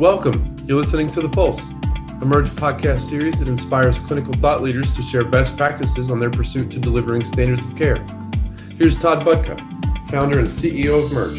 Welcome. 0.00 0.56
You're 0.64 0.80
listening 0.80 1.08
to 1.10 1.20
The 1.20 1.28
Pulse, 1.28 1.70
Emerge 2.20 2.48
podcast 2.48 3.02
series 3.02 3.38
that 3.38 3.46
inspires 3.46 3.96
clinical 4.00 4.32
thought 4.32 4.60
leaders 4.60 4.92
to 4.96 5.04
share 5.04 5.24
best 5.24 5.56
practices 5.56 6.10
on 6.10 6.18
their 6.18 6.32
pursuit 6.32 6.72
to 6.72 6.80
delivering 6.80 7.24
standards 7.24 7.64
of 7.64 7.76
care. 7.76 8.04
Here's 8.76 8.98
Todd 8.98 9.24
Budka, 9.24 9.56
founder 10.10 10.40
and 10.40 10.48
CEO 10.48 11.04
of 11.04 11.12
Murj. 11.12 11.36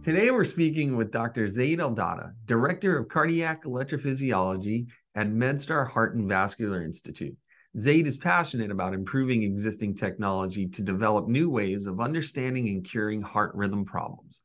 Today, 0.00 0.30
we're 0.30 0.44
speaking 0.44 0.96
with 0.96 1.10
Dr. 1.10 1.48
Zayd 1.48 1.80
Eldadah, 1.80 2.32
Director 2.46 2.96
of 2.96 3.08
Cardiac 3.08 3.64
Electrophysiology 3.64 4.86
at 5.16 5.26
MedStar 5.26 5.90
Heart 5.90 6.14
and 6.14 6.28
Vascular 6.28 6.84
Institute. 6.84 7.36
Zayd 7.76 8.06
is 8.06 8.16
passionate 8.16 8.70
about 8.70 8.94
improving 8.94 9.42
existing 9.42 9.96
technology 9.96 10.68
to 10.68 10.80
develop 10.80 11.26
new 11.26 11.50
ways 11.50 11.86
of 11.86 12.00
understanding 12.00 12.68
and 12.68 12.84
curing 12.84 13.20
heart 13.20 13.52
rhythm 13.56 13.84
problems. 13.84 14.42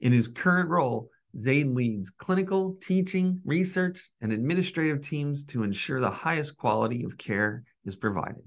In 0.00 0.12
his 0.12 0.28
current 0.28 0.68
role, 0.68 1.10
Zayd 1.36 1.68
leads 1.68 2.10
clinical, 2.10 2.76
teaching, 2.80 3.40
research, 3.44 4.10
and 4.20 4.32
administrative 4.32 5.00
teams 5.00 5.44
to 5.44 5.62
ensure 5.62 6.00
the 6.00 6.10
highest 6.10 6.56
quality 6.56 7.04
of 7.04 7.16
care 7.18 7.64
is 7.84 7.94
provided. 7.94 8.42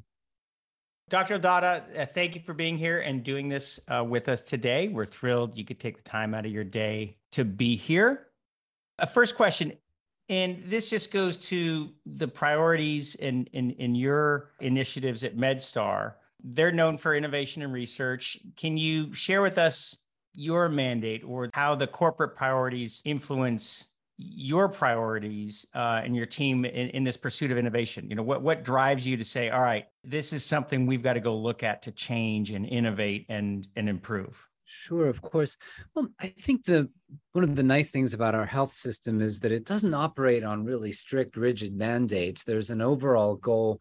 Dr. 1.10 1.38
Eldadah, 1.38 2.00
uh, 2.00 2.06
thank 2.06 2.36
you 2.36 2.42
for 2.42 2.54
being 2.54 2.78
here 2.78 3.02
and 3.02 3.24
doing 3.24 3.48
this 3.48 3.80
uh, 3.88 4.04
with 4.04 4.30
us 4.30 4.42
today. 4.42 4.88
We're 4.88 5.06
thrilled 5.06 5.56
you 5.56 5.66
could 5.66 5.80
take 5.80 5.98
the 5.98 6.04
time 6.04 6.34
out 6.34 6.46
of 6.46 6.52
your 6.52 6.64
day 6.64 7.18
to 7.34 7.46
be 7.46 7.76
here. 7.76 8.28
A 9.00 9.08
first 9.08 9.36
question 9.36 9.74
and 10.30 10.64
this 10.66 10.90
just 10.90 11.12
goes 11.12 11.38
to 11.38 11.90
the 12.06 12.28
priorities 12.28 13.16
in, 13.16 13.46
in, 13.54 13.72
in 13.72 13.94
your 13.96 14.52
initiatives 14.62 15.24
at 15.24 15.36
MedStar. 15.36 16.14
They're 16.44 16.72
known 16.72 16.98
for 16.98 17.16
innovation 17.16 17.62
and 17.62 17.74
research. 17.74 18.38
Can 18.56 18.78
you 18.78 19.14
share 19.14 19.42
with 19.42 19.58
us 19.58 19.98
your 20.34 20.70
mandate 20.70 21.24
or 21.24 21.50
how 21.54 21.76
the 21.76 21.88
corporate 21.88 22.36
priorities 22.36 23.02
influence 23.06 23.90
your 24.18 24.70
priorities 24.70 25.66
uh, 25.74 26.02
and 26.04 26.16
your 26.16 26.26
team 26.26 26.66
in, 26.66 26.90
in 26.90 27.04
this 27.04 27.18
pursuit 27.18 27.52
of 27.52 27.58
innovation? 27.58 28.10
You 28.10 28.16
know, 28.16 28.24
what, 28.24 28.42
what 28.42 28.64
drives 28.64 29.06
you 29.06 29.18
to 29.18 29.26
say, 29.26 29.50
all 29.50 29.62
right, 29.62 29.86
this 30.04 30.34
is 30.34 30.46
something 30.46 30.86
we've 30.86 31.04
got 31.04 31.14
to 31.14 31.20
go 31.20 31.36
look 31.36 31.64
at 31.64 31.82
to 31.84 31.92
change 31.92 32.52
and 32.52 32.66
innovate 32.66 33.26
and, 33.30 33.68
and 33.76 33.90
improve? 33.90 34.48
Sure, 34.66 35.08
of 35.08 35.22
course. 35.22 35.58
Well, 35.94 36.08
I 36.20 36.28
think 36.40 36.66
the 36.66 36.90
one 37.34 37.44
of 37.44 37.56
the 37.56 37.64
nice 37.64 37.92
things 37.92 38.14
about 38.14 38.34
our 38.34 38.46
health 38.46 38.74
system 38.74 39.22
is 39.22 39.40
that 39.42 39.52
it 39.52 39.66
doesn't 39.66 39.94
operate 39.94 40.44
on 40.44 40.64
really 40.64 40.92
strict, 40.92 41.38
rigid 41.38 41.76
mandates. 41.76 42.44
There's 42.44 42.70
an 42.70 42.82
overall 42.82 43.36
goal 43.36 43.80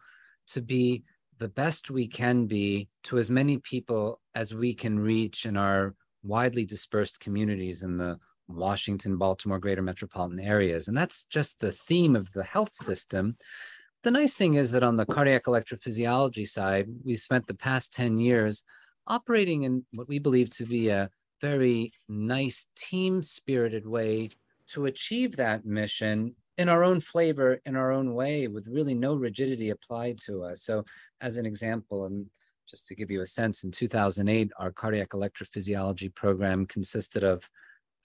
to 0.48 0.60
be 0.60 1.04
the 1.38 1.48
best 1.48 1.90
we 1.90 2.06
can 2.06 2.46
be 2.46 2.88
to 3.04 3.16
as 3.16 3.30
many 3.30 3.58
people 3.58 4.20
as 4.34 4.54
we 4.54 4.74
can 4.74 4.98
reach 4.98 5.46
in 5.46 5.56
our 5.56 5.94
widely 6.22 6.64
dispersed 6.64 7.20
communities 7.20 7.82
in 7.82 7.96
the 7.96 8.18
Washington, 8.48 9.16
Baltimore, 9.16 9.58
greater 9.58 9.82
metropolitan 9.82 10.40
areas. 10.40 10.88
And 10.88 10.96
that's 10.96 11.24
just 11.24 11.60
the 11.60 11.72
theme 11.72 12.16
of 12.16 12.32
the 12.32 12.44
health 12.44 12.72
system. 12.72 13.36
The 14.02 14.10
nice 14.10 14.34
thing 14.34 14.54
is 14.54 14.72
that 14.72 14.82
on 14.82 14.96
the 14.96 15.06
cardiac 15.06 15.44
electrophysiology 15.44 16.46
side, 16.46 16.88
we've 17.04 17.20
spent 17.20 17.46
the 17.46 17.54
past 17.54 17.94
10 17.94 18.18
years 18.18 18.64
operating 19.06 19.62
in 19.62 19.84
what 19.92 20.08
we 20.08 20.18
believe 20.18 20.50
to 20.50 20.66
be 20.66 20.88
a 20.88 21.10
very 21.40 21.92
nice 22.08 22.66
team 22.76 23.22
spirited 23.22 23.86
way 23.86 24.30
to 24.68 24.86
achieve 24.86 25.36
that 25.36 25.64
mission 25.64 26.34
in 26.58 26.68
our 26.68 26.84
own 26.84 27.00
flavor, 27.00 27.60
in 27.64 27.76
our 27.76 27.92
own 27.92 28.14
way, 28.14 28.46
with 28.46 28.66
really 28.68 28.94
no 28.94 29.14
rigidity 29.14 29.70
applied 29.70 30.18
to 30.26 30.44
us. 30.44 30.62
So, 30.62 30.84
as 31.20 31.36
an 31.36 31.46
example, 31.46 32.04
and 32.04 32.26
just 32.72 32.86
to 32.86 32.94
give 32.94 33.10
you 33.10 33.20
a 33.20 33.26
sense, 33.26 33.64
in 33.64 33.70
2008, 33.70 34.50
our 34.58 34.72
cardiac 34.72 35.10
electrophysiology 35.10 36.12
program 36.14 36.64
consisted 36.64 37.22
of 37.22 37.48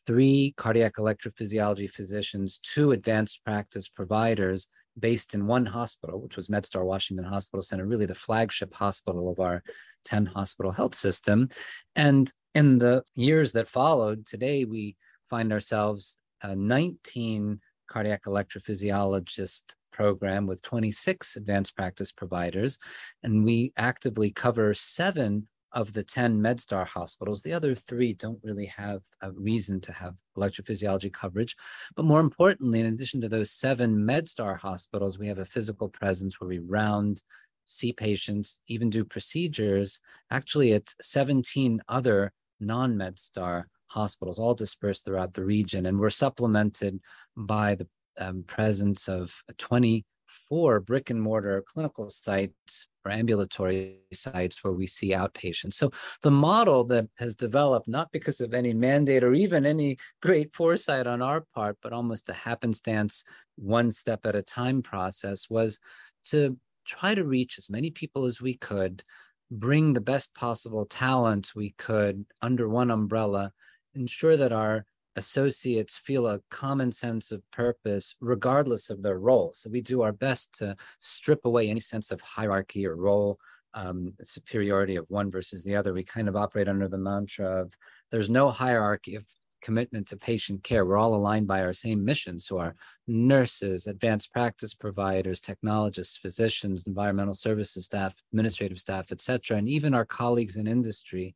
three 0.05 0.53
cardiac 0.57 0.97
electrophysiology 0.97 1.89
physicians, 1.89 2.59
two 2.59 2.91
advanced 2.91 3.43
practice 3.45 3.87
providers 3.87 4.67
based 4.99 5.33
in 5.33 5.47
one 5.47 5.65
hospital, 5.65 6.19
which 6.19 6.35
was 6.35 6.49
MedStar 6.49 6.83
Washington 6.83 7.25
Hospital 7.25 7.61
Center, 7.61 7.85
really 7.85 8.05
the 8.05 8.13
flagship 8.13 8.73
hospital 8.73 9.31
of 9.31 9.39
our 9.39 9.63
10 10.03 10.25
hospital 10.25 10.71
health 10.73 10.95
system. 10.95 11.47
And 11.95 12.31
in 12.53 12.79
the 12.79 13.03
years 13.15 13.53
that 13.53 13.69
followed, 13.69 14.25
today 14.25 14.65
we 14.65 14.97
find 15.29 15.53
ourselves 15.53 16.17
a 16.41 16.55
19 16.55 17.61
cardiac 17.87 18.25
electrophysiologist 18.25 19.75
program 19.91 20.45
with 20.45 20.61
26 20.61 21.35
advanced 21.35 21.75
practice 21.75 22.11
providers. 22.11 22.77
And 23.23 23.43
we 23.43 23.73
actively 23.77 24.31
cover 24.31 24.73
seven 24.73 25.47
of 25.73 25.93
the 25.93 26.03
10 26.03 26.39
MedStar 26.39 26.87
hospitals. 26.87 27.43
The 27.43 27.53
other 27.53 27.75
three 27.75 28.13
don't 28.13 28.39
really 28.43 28.67
have 28.67 29.01
a 29.21 29.31
reason 29.31 29.81
to 29.81 29.91
have 29.91 30.15
electrophysiology 30.37 31.11
coverage. 31.11 31.55
But 31.95 32.05
more 32.05 32.19
importantly, 32.19 32.79
in 32.79 32.85
addition 32.85 33.21
to 33.21 33.29
those 33.29 33.51
seven 33.51 33.95
MedStar 33.95 34.57
hospitals, 34.57 35.19
we 35.19 35.27
have 35.27 35.39
a 35.39 35.45
physical 35.45 35.89
presence 35.89 36.39
where 36.39 36.47
we 36.47 36.59
round, 36.59 37.21
see 37.65 37.91
patients, 37.91 38.61
even 38.67 38.89
do 38.89 39.03
procedures. 39.03 39.99
Actually, 40.31 40.71
it's 40.71 40.95
17 41.01 41.81
other 41.87 42.33
non 42.59 42.95
MedStar 42.95 43.65
hospitals, 43.87 44.39
all 44.39 44.53
dispersed 44.53 45.05
throughout 45.05 45.33
the 45.33 45.45
region. 45.45 45.85
And 45.85 45.99
we're 45.99 46.09
supplemented 46.09 46.99
by 47.35 47.75
the 47.75 47.87
um, 48.19 48.43
presence 48.43 49.07
of 49.07 49.33
24 49.57 50.79
brick 50.81 51.09
and 51.09 51.21
mortar 51.21 51.63
clinical 51.67 52.09
sites 52.09 52.87
or 53.05 53.11
ambulatory 53.11 53.99
sites 54.13 54.63
where 54.63 54.73
we 54.73 54.85
see 54.85 55.11
outpatients. 55.11 55.73
So 55.73 55.91
the 56.21 56.31
model 56.31 56.83
that 56.85 57.07
has 57.17 57.35
developed, 57.35 57.87
not 57.87 58.11
because 58.11 58.41
of 58.41 58.53
any 58.53 58.73
mandate 58.73 59.23
or 59.23 59.33
even 59.33 59.65
any 59.65 59.97
great 60.21 60.53
foresight 60.53 61.07
on 61.07 61.21
our 61.21 61.45
part, 61.55 61.77
but 61.81 61.93
almost 61.93 62.29
a 62.29 62.33
happenstance, 62.33 63.23
one 63.55 63.91
step 63.91 64.25
at 64.25 64.35
a 64.35 64.41
time 64.41 64.81
process, 64.81 65.49
was 65.49 65.79
to 66.25 66.57
try 66.85 67.15
to 67.15 67.23
reach 67.23 67.57
as 67.57 67.69
many 67.69 67.91
people 67.91 68.25
as 68.25 68.41
we 68.41 68.55
could, 68.55 69.03
bring 69.49 69.93
the 69.93 70.01
best 70.01 70.35
possible 70.35 70.85
talent 70.85 71.53
we 71.55 71.73
could 71.77 72.25
under 72.41 72.67
one 72.67 72.91
umbrella, 72.91 73.53
ensure 73.97 74.37
that 74.37 74.51
our 74.51 74.85
associates 75.15 75.97
feel 75.97 76.27
a 76.27 76.41
common 76.51 76.91
sense 76.91 77.31
of 77.31 77.41
purpose 77.51 78.15
regardless 78.21 78.89
of 78.89 79.01
their 79.01 79.17
role. 79.17 79.51
So 79.55 79.69
we 79.69 79.81
do 79.81 80.03
our 80.03 80.11
best 80.11 80.53
to 80.59 80.75
strip 80.99 81.43
away 81.43 81.69
any 81.69 81.79
sense 81.79 82.11
of 82.11 82.21
hierarchy 82.21 82.85
or 82.85 82.95
role 82.95 83.39
um, 83.73 84.13
superiority 84.21 84.95
of 84.95 85.05
one 85.09 85.31
versus 85.31 85.63
the 85.63 85.75
other. 85.75 85.93
We 85.93 86.03
kind 86.03 86.27
of 86.27 86.35
operate 86.35 86.69
under 86.69 86.87
the 86.87 86.97
mantra 86.97 87.61
of 87.61 87.73
there's 88.11 88.29
no 88.29 88.49
hierarchy 88.49 89.15
of 89.15 89.25
commitment 89.61 90.07
to 90.07 90.17
patient 90.17 90.63
care. 90.63 90.85
We're 90.85 90.97
all 90.97 91.15
aligned 91.15 91.47
by 91.47 91.61
our 91.61 91.73
same 91.73 92.05
mission. 92.05 92.39
So 92.39 92.59
our 92.59 92.75
nurses, 93.07 93.87
advanced 93.87 94.31
practice 94.31 94.73
providers, 94.75 95.41
technologists, 95.41 96.17
physicians, 96.17 96.85
environmental 96.85 97.33
services 97.33 97.85
staff, 97.85 98.13
administrative 98.31 98.79
staff, 98.79 99.11
et 99.11 99.21
cetera, 99.21 99.57
and 99.57 99.67
even 99.67 99.95
our 99.95 100.05
colleagues 100.05 100.57
in 100.57 100.67
industry 100.67 101.33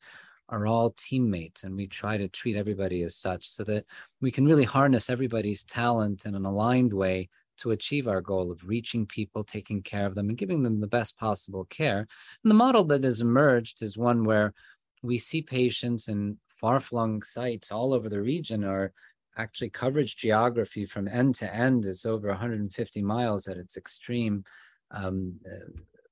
are 0.51 0.67
all 0.67 0.93
teammates 0.97 1.63
and 1.63 1.75
we 1.75 1.87
try 1.87 2.17
to 2.17 2.27
treat 2.27 2.55
everybody 2.55 3.01
as 3.03 3.15
such 3.15 3.47
so 3.47 3.63
that 3.63 3.85
we 4.19 4.29
can 4.29 4.45
really 4.45 4.65
harness 4.65 5.09
everybody's 5.09 5.63
talent 5.63 6.25
in 6.25 6.35
an 6.35 6.45
aligned 6.45 6.93
way 6.93 7.29
to 7.57 7.71
achieve 7.71 8.07
our 8.07 8.21
goal 8.21 8.51
of 8.51 8.67
reaching 8.67 9.05
people, 9.05 9.43
taking 9.43 9.81
care 9.81 10.05
of 10.05 10.15
them, 10.15 10.29
and 10.29 10.37
giving 10.37 10.63
them 10.63 10.79
the 10.79 10.87
best 10.87 11.17
possible 11.17 11.65
care. 11.65 11.99
And 12.43 12.51
the 12.51 12.55
model 12.55 12.83
that 12.85 13.03
has 13.03 13.21
emerged 13.21 13.81
is 13.81 13.97
one 13.97 14.23
where 14.25 14.53
we 15.01 15.17
see 15.17 15.41
patients 15.41 16.07
in 16.07 16.37
far-flung 16.49 17.23
sites 17.23 17.71
all 17.71 17.93
over 17.93 18.09
the 18.09 18.21
region 18.21 18.63
or 18.63 18.93
actually 19.37 19.69
coverage 19.69 20.17
geography 20.17 20.85
from 20.85 21.07
end 21.07 21.35
to 21.35 21.55
end 21.55 21.85
is 21.85 22.05
over 22.05 22.27
150 22.27 23.01
miles 23.01 23.47
at 23.47 23.57
its 23.57 23.77
extreme 23.77 24.43
um, 24.91 25.39
uh, 25.45 25.71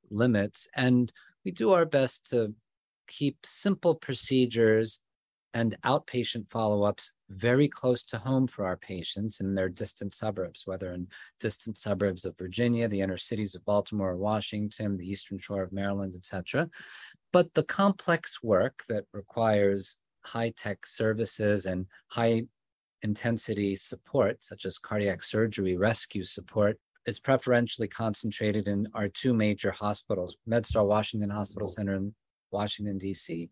limits 0.09 0.67
and 0.75 1.11
we 1.43 1.51
do 1.51 1.71
our 1.71 1.85
best 1.85 2.29
to 2.29 2.53
keep 3.09 3.37
simple 3.45 3.95
procedures 3.95 5.01
and 5.53 5.75
outpatient 5.83 6.47
follow-ups 6.47 7.11
very 7.29 7.67
close 7.67 8.03
to 8.03 8.19
home 8.19 8.47
for 8.47 8.65
our 8.65 8.77
patients 8.77 9.39
in 9.39 9.55
their 9.55 9.69
distant 9.69 10.13
suburbs, 10.13 10.63
whether 10.65 10.93
in 10.93 11.07
distant 11.39 11.77
suburbs 11.77 12.23
of 12.23 12.37
Virginia, 12.37 12.87
the 12.87 13.01
inner 13.01 13.17
cities 13.17 13.55
of 13.55 13.65
Baltimore 13.65 14.11
or 14.11 14.17
Washington, 14.17 14.97
the 14.97 15.09
eastern 15.09 15.39
shore 15.39 15.63
of 15.63 15.73
Maryland, 15.73 16.13
etc. 16.15 16.69
But 17.33 17.53
the 17.55 17.63
complex 17.63 18.43
work 18.43 18.83
that 18.89 19.05
requires 19.11 19.97
high 20.23 20.53
tech 20.55 20.85
services 20.85 21.65
and 21.65 21.87
high 22.07 22.43
intensity 23.01 23.75
support, 23.75 24.43
such 24.43 24.65
as 24.65 24.77
cardiac 24.77 25.23
surgery, 25.23 25.77
rescue 25.77 26.23
support, 26.23 26.77
is 27.05 27.19
preferentially 27.19 27.87
concentrated 27.87 28.67
in 28.67 28.87
our 28.93 29.07
two 29.07 29.33
major 29.33 29.71
hospitals, 29.71 30.37
MedStar 30.47 30.85
Washington 30.85 31.29
Hospital 31.29 31.67
Center 31.67 31.95
in 31.95 32.13
Washington, 32.51 32.97
D.C., 32.97 33.49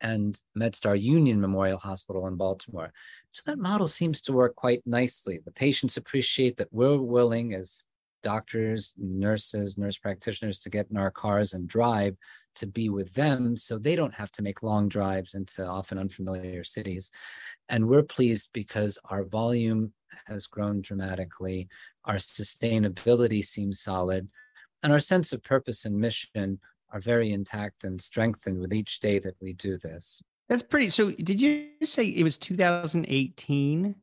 and 0.00 0.40
MedStar 0.58 1.00
Union 1.00 1.40
Memorial 1.40 1.78
Hospital 1.78 2.26
in 2.26 2.36
Baltimore. 2.36 2.92
So 3.32 3.42
that 3.46 3.58
model 3.58 3.88
seems 3.88 4.20
to 4.22 4.32
work 4.32 4.54
quite 4.54 4.82
nicely. 4.84 5.40
The 5.44 5.52
patients 5.52 5.96
appreciate 5.96 6.58
that 6.58 6.72
we're 6.72 6.98
willing 6.98 7.54
as 7.54 7.82
doctors, 8.22 8.94
nurses, 8.98 9.78
nurse 9.78 9.98
practitioners 9.98 10.58
to 10.58 10.70
get 10.70 10.88
in 10.90 10.96
our 10.96 11.10
cars 11.10 11.54
and 11.54 11.68
drive 11.68 12.16
to 12.56 12.66
be 12.66 12.88
with 12.88 13.14
them 13.14 13.56
so 13.56 13.78
they 13.78 13.94
don't 13.94 14.14
have 14.14 14.32
to 14.32 14.42
make 14.42 14.62
long 14.62 14.88
drives 14.88 15.34
into 15.34 15.64
often 15.64 15.98
unfamiliar 15.98 16.64
cities. 16.64 17.10
And 17.68 17.86
we're 17.86 18.02
pleased 18.02 18.50
because 18.52 18.98
our 19.10 19.24
volume 19.24 19.92
has 20.26 20.46
grown 20.46 20.80
dramatically, 20.80 21.68
our 22.04 22.16
sustainability 22.16 23.44
seems 23.44 23.80
solid, 23.80 24.28
and 24.82 24.92
our 24.92 25.00
sense 25.00 25.32
of 25.32 25.42
purpose 25.42 25.84
and 25.84 25.98
mission 25.98 26.60
are 26.92 27.00
very 27.00 27.32
intact 27.32 27.84
and 27.84 28.00
strengthened 28.00 28.60
with 28.60 28.72
each 28.72 29.00
day 29.00 29.18
that 29.18 29.36
we 29.40 29.52
do 29.52 29.78
this. 29.78 30.22
That's 30.48 30.62
pretty. 30.62 30.90
So, 30.90 31.10
did 31.10 31.40
you 31.40 31.68
say 31.82 32.06
it 32.06 32.22
was 32.22 32.36
2018? 32.38 33.94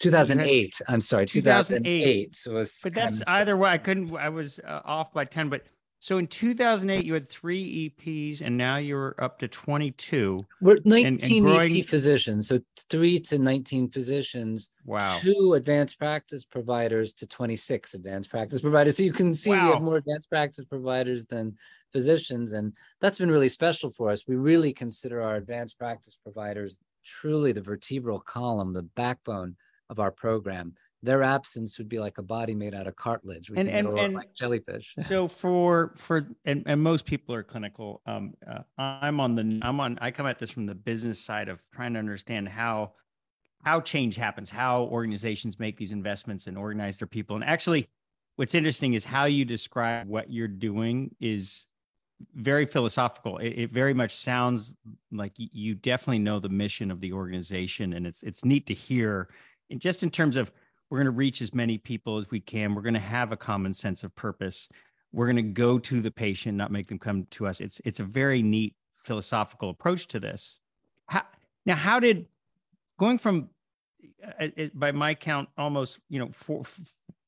2008. 0.00 0.80
I'm 0.88 1.00
sorry, 1.00 1.26
2008, 1.26 2.34
2008 2.34 2.54
was. 2.54 2.78
But 2.82 2.94
that's 2.94 3.22
either 3.26 3.56
way. 3.56 3.70
I 3.70 3.78
couldn't. 3.78 4.14
I 4.16 4.28
was 4.28 4.58
uh, 4.58 4.80
off 4.84 5.12
by 5.12 5.24
10. 5.24 5.48
But 5.48 5.62
so 6.04 6.18
in 6.18 6.26
2008, 6.26 7.06
you 7.06 7.14
had 7.14 7.30
three 7.30 7.94
EPs, 7.98 8.42
and 8.42 8.58
now 8.58 8.76
you're 8.76 9.14
up 9.18 9.38
to 9.38 9.48
22. 9.48 10.44
We're 10.60 10.78
19 10.84 11.06
and, 11.06 11.22
and 11.22 11.46
growing... 11.46 11.76
EP 11.78 11.86
physicians, 11.86 12.48
so 12.48 12.60
three 12.90 13.18
to 13.20 13.38
19 13.38 13.88
physicians. 13.90 14.68
Wow. 14.84 15.18
Two 15.20 15.54
advanced 15.54 15.98
practice 15.98 16.44
providers 16.44 17.14
to 17.14 17.26
26 17.26 17.94
advanced 17.94 18.28
practice 18.28 18.60
providers. 18.60 18.98
So 18.98 19.04
you 19.04 19.14
can 19.14 19.32
see 19.32 19.48
wow. 19.48 19.66
we 19.66 19.72
have 19.72 19.82
more 19.82 19.96
advanced 19.96 20.28
practice 20.28 20.64
providers 20.64 21.24
than 21.24 21.56
physicians. 21.94 22.52
And 22.52 22.74
that's 23.00 23.18
been 23.18 23.30
really 23.30 23.48
special 23.48 23.90
for 23.90 24.10
us. 24.10 24.24
We 24.28 24.34
really 24.34 24.72
consider 24.72 25.22
our 25.22 25.36
advanced 25.36 25.78
practice 25.78 26.18
providers 26.22 26.76
truly 27.04 27.52
the 27.52 27.60
vertebral 27.60 28.20
column, 28.20 28.72
the 28.72 28.82
backbone 28.82 29.56
of 29.90 30.00
our 30.00 30.10
program. 30.10 30.74
Their 31.02 31.22
absence 31.22 31.76
would 31.78 31.88
be 31.88 31.98
like 31.98 32.16
a 32.16 32.22
body 32.22 32.54
made 32.54 32.74
out 32.74 32.86
of 32.86 32.96
cartilage. 32.96 33.50
We 33.50 33.58
and 33.58 33.68
and, 33.68 33.98
and 33.98 34.14
like 34.14 34.32
jellyfish. 34.34 34.94
so 35.06 35.28
for 35.28 35.92
for 35.96 36.26
and, 36.46 36.62
and 36.66 36.80
most 36.82 37.04
people 37.04 37.34
are 37.34 37.42
clinical. 37.42 38.00
Um, 38.06 38.32
uh, 38.50 38.60
I'm 38.78 39.20
on 39.20 39.34
the 39.34 39.60
I'm 39.62 39.80
on 39.80 39.98
I 40.00 40.10
come 40.10 40.26
at 40.26 40.38
this 40.38 40.50
from 40.50 40.64
the 40.64 40.74
business 40.74 41.20
side 41.20 41.50
of 41.50 41.60
trying 41.74 41.92
to 41.92 41.98
understand 41.98 42.48
how 42.48 42.92
how 43.64 43.80
change 43.80 44.16
happens, 44.16 44.48
how 44.48 44.84
organizations 44.84 45.58
make 45.58 45.76
these 45.76 45.92
investments 45.92 46.46
and 46.46 46.56
organize 46.56 46.96
their 46.96 47.08
people. 47.08 47.36
And 47.36 47.44
actually, 47.44 47.88
what's 48.36 48.54
interesting 48.54 48.94
is 48.94 49.04
how 49.04 49.26
you 49.26 49.44
describe 49.44 50.06
what 50.06 50.32
you're 50.32 50.48
doing 50.48 51.14
is 51.20 51.66
very 52.34 52.66
philosophical. 52.66 53.38
It, 53.38 53.48
it, 53.50 53.72
very 53.72 53.94
much 53.94 54.14
sounds 54.14 54.74
like 55.12 55.32
you 55.36 55.74
definitely 55.74 56.18
know 56.18 56.38
the 56.38 56.48
mission 56.48 56.90
of 56.90 57.00
the 57.00 57.12
organization, 57.12 57.94
and 57.94 58.06
it's 58.06 58.22
it's 58.22 58.44
neat 58.44 58.66
to 58.66 58.74
hear. 58.74 59.28
And 59.70 59.80
just 59.80 60.02
in 60.02 60.10
terms 60.10 60.36
of 60.36 60.52
we're 60.94 60.98
going 60.98 61.06
to 61.06 61.10
reach 61.10 61.42
as 61.42 61.54
many 61.54 61.78
people 61.78 62.18
as 62.18 62.30
we 62.30 62.40
can. 62.40 62.74
We're 62.74 62.82
going 62.82 62.94
to 62.94 63.00
have 63.00 63.32
a 63.32 63.36
common 63.36 63.74
sense 63.74 64.04
of 64.04 64.14
purpose. 64.14 64.68
We're 65.12 65.26
going 65.26 65.36
to 65.36 65.42
go 65.42 65.78
to 65.78 66.00
the 66.00 66.10
patient, 66.10 66.56
not 66.56 66.70
make 66.70 66.88
them 66.88 66.98
come 66.98 67.26
to 67.32 67.46
us. 67.46 67.60
It's 67.60 67.80
it's 67.84 68.00
a 68.00 68.04
very 68.04 68.42
neat 68.42 68.76
philosophical 68.98 69.70
approach 69.70 70.06
to 70.08 70.20
this. 70.20 70.60
How, 71.06 71.22
now, 71.66 71.74
how 71.74 72.00
did 72.00 72.26
going 72.98 73.18
from 73.18 73.50
uh, 74.40 74.48
by 74.74 74.92
my 74.92 75.14
count 75.14 75.48
almost 75.56 75.98
you 76.08 76.18
know 76.18 76.28
four, 76.28 76.62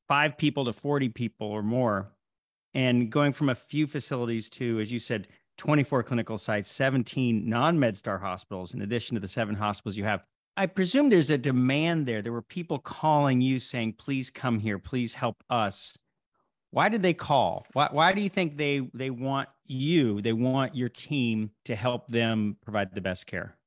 five 0.07 0.37
people 0.37 0.65
to 0.65 0.73
40 0.73 1.09
people 1.09 1.47
or 1.47 1.61
more 1.61 2.11
and 2.77 3.09
going 3.09 3.33
from 3.33 3.49
a 3.49 3.55
few 3.55 3.87
facilities 3.87 4.51
to, 4.51 4.79
as 4.79 4.91
you 4.91 4.99
said, 4.99 5.27
24 5.57 6.03
clinical 6.03 6.37
sites, 6.37 6.71
17 6.71 7.49
non 7.49 7.75
MedStar 7.75 8.21
hospitals, 8.21 8.75
in 8.75 8.83
addition 8.83 9.15
to 9.15 9.19
the 9.19 9.27
seven 9.27 9.55
hospitals 9.55 9.97
you 9.97 10.03
have. 10.03 10.23
I 10.55 10.67
presume 10.67 11.09
there's 11.09 11.31
a 11.31 11.39
demand 11.39 12.05
there. 12.05 12.21
There 12.21 12.31
were 12.31 12.43
people 12.43 12.77
calling 12.77 13.41
you 13.41 13.57
saying, 13.57 13.93
please 13.93 14.29
come 14.29 14.59
here, 14.59 14.77
please 14.77 15.15
help 15.15 15.43
us. 15.49 15.97
Why 16.69 16.87
did 16.87 17.01
they 17.01 17.15
call? 17.15 17.65
Why, 17.73 17.89
why 17.91 18.13
do 18.13 18.21
you 18.21 18.29
think 18.29 18.57
they, 18.57 18.87
they 18.93 19.09
want 19.09 19.49
you, 19.65 20.21
they 20.21 20.33
want 20.33 20.75
your 20.75 20.89
team 20.89 21.49
to 21.65 21.75
help 21.75 22.07
them 22.07 22.57
provide 22.63 22.93
the 22.93 23.01
best 23.01 23.25
care? 23.25 23.57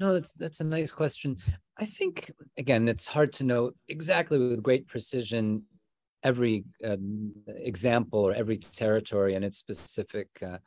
No, 0.00 0.14
that's 0.14 0.32
that's 0.32 0.60
a 0.60 0.64
nice 0.64 0.90
question. 0.90 1.36
I 1.78 1.84
think 1.84 2.32
again, 2.56 2.88
it's 2.88 3.06
hard 3.06 3.32
to 3.34 3.44
know 3.44 3.72
exactly 3.88 4.38
with 4.38 4.62
great 4.62 4.88
precision 4.88 5.64
every 6.22 6.64
um, 6.84 7.32
example 7.46 8.20
or 8.20 8.34
every 8.34 8.58
territory 8.58 9.34
and 9.34 9.44
its 9.44 9.58
specific 9.58 10.28
uh, 10.42 10.58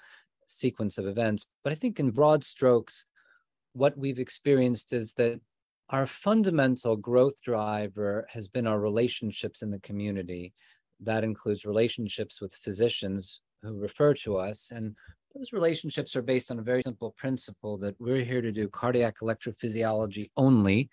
sequence 0.47 0.97
of 0.97 1.07
events. 1.07 1.45
But 1.63 1.73
I 1.73 1.75
think 1.75 1.99
in 1.99 2.11
broad 2.11 2.43
strokes, 2.43 3.05
what 3.73 3.97
we've 3.97 4.19
experienced 4.19 4.93
is 4.93 5.13
that 5.13 5.39
our 5.89 6.07
fundamental 6.07 6.95
growth 6.95 7.41
driver 7.41 8.25
has 8.29 8.47
been 8.47 8.67
our 8.67 8.79
relationships 8.79 9.61
in 9.61 9.71
the 9.71 9.79
community. 9.79 10.53
That 10.99 11.23
includes 11.23 11.65
relationships 11.65 12.41
with 12.41 12.55
physicians 12.55 13.41
who 13.61 13.73
refer 13.73 14.13
to 14.15 14.37
us. 14.37 14.71
And 14.71 14.95
those 15.35 15.53
relationships 15.53 16.15
are 16.15 16.21
based 16.21 16.51
on 16.51 16.59
a 16.59 16.63
very 16.63 16.81
simple 16.83 17.13
principle 17.17 17.77
that 17.79 17.95
we're 17.99 18.23
here 18.23 18.41
to 18.41 18.51
do 18.51 18.67
cardiac 18.69 19.15
electrophysiology 19.21 20.29
only, 20.37 20.89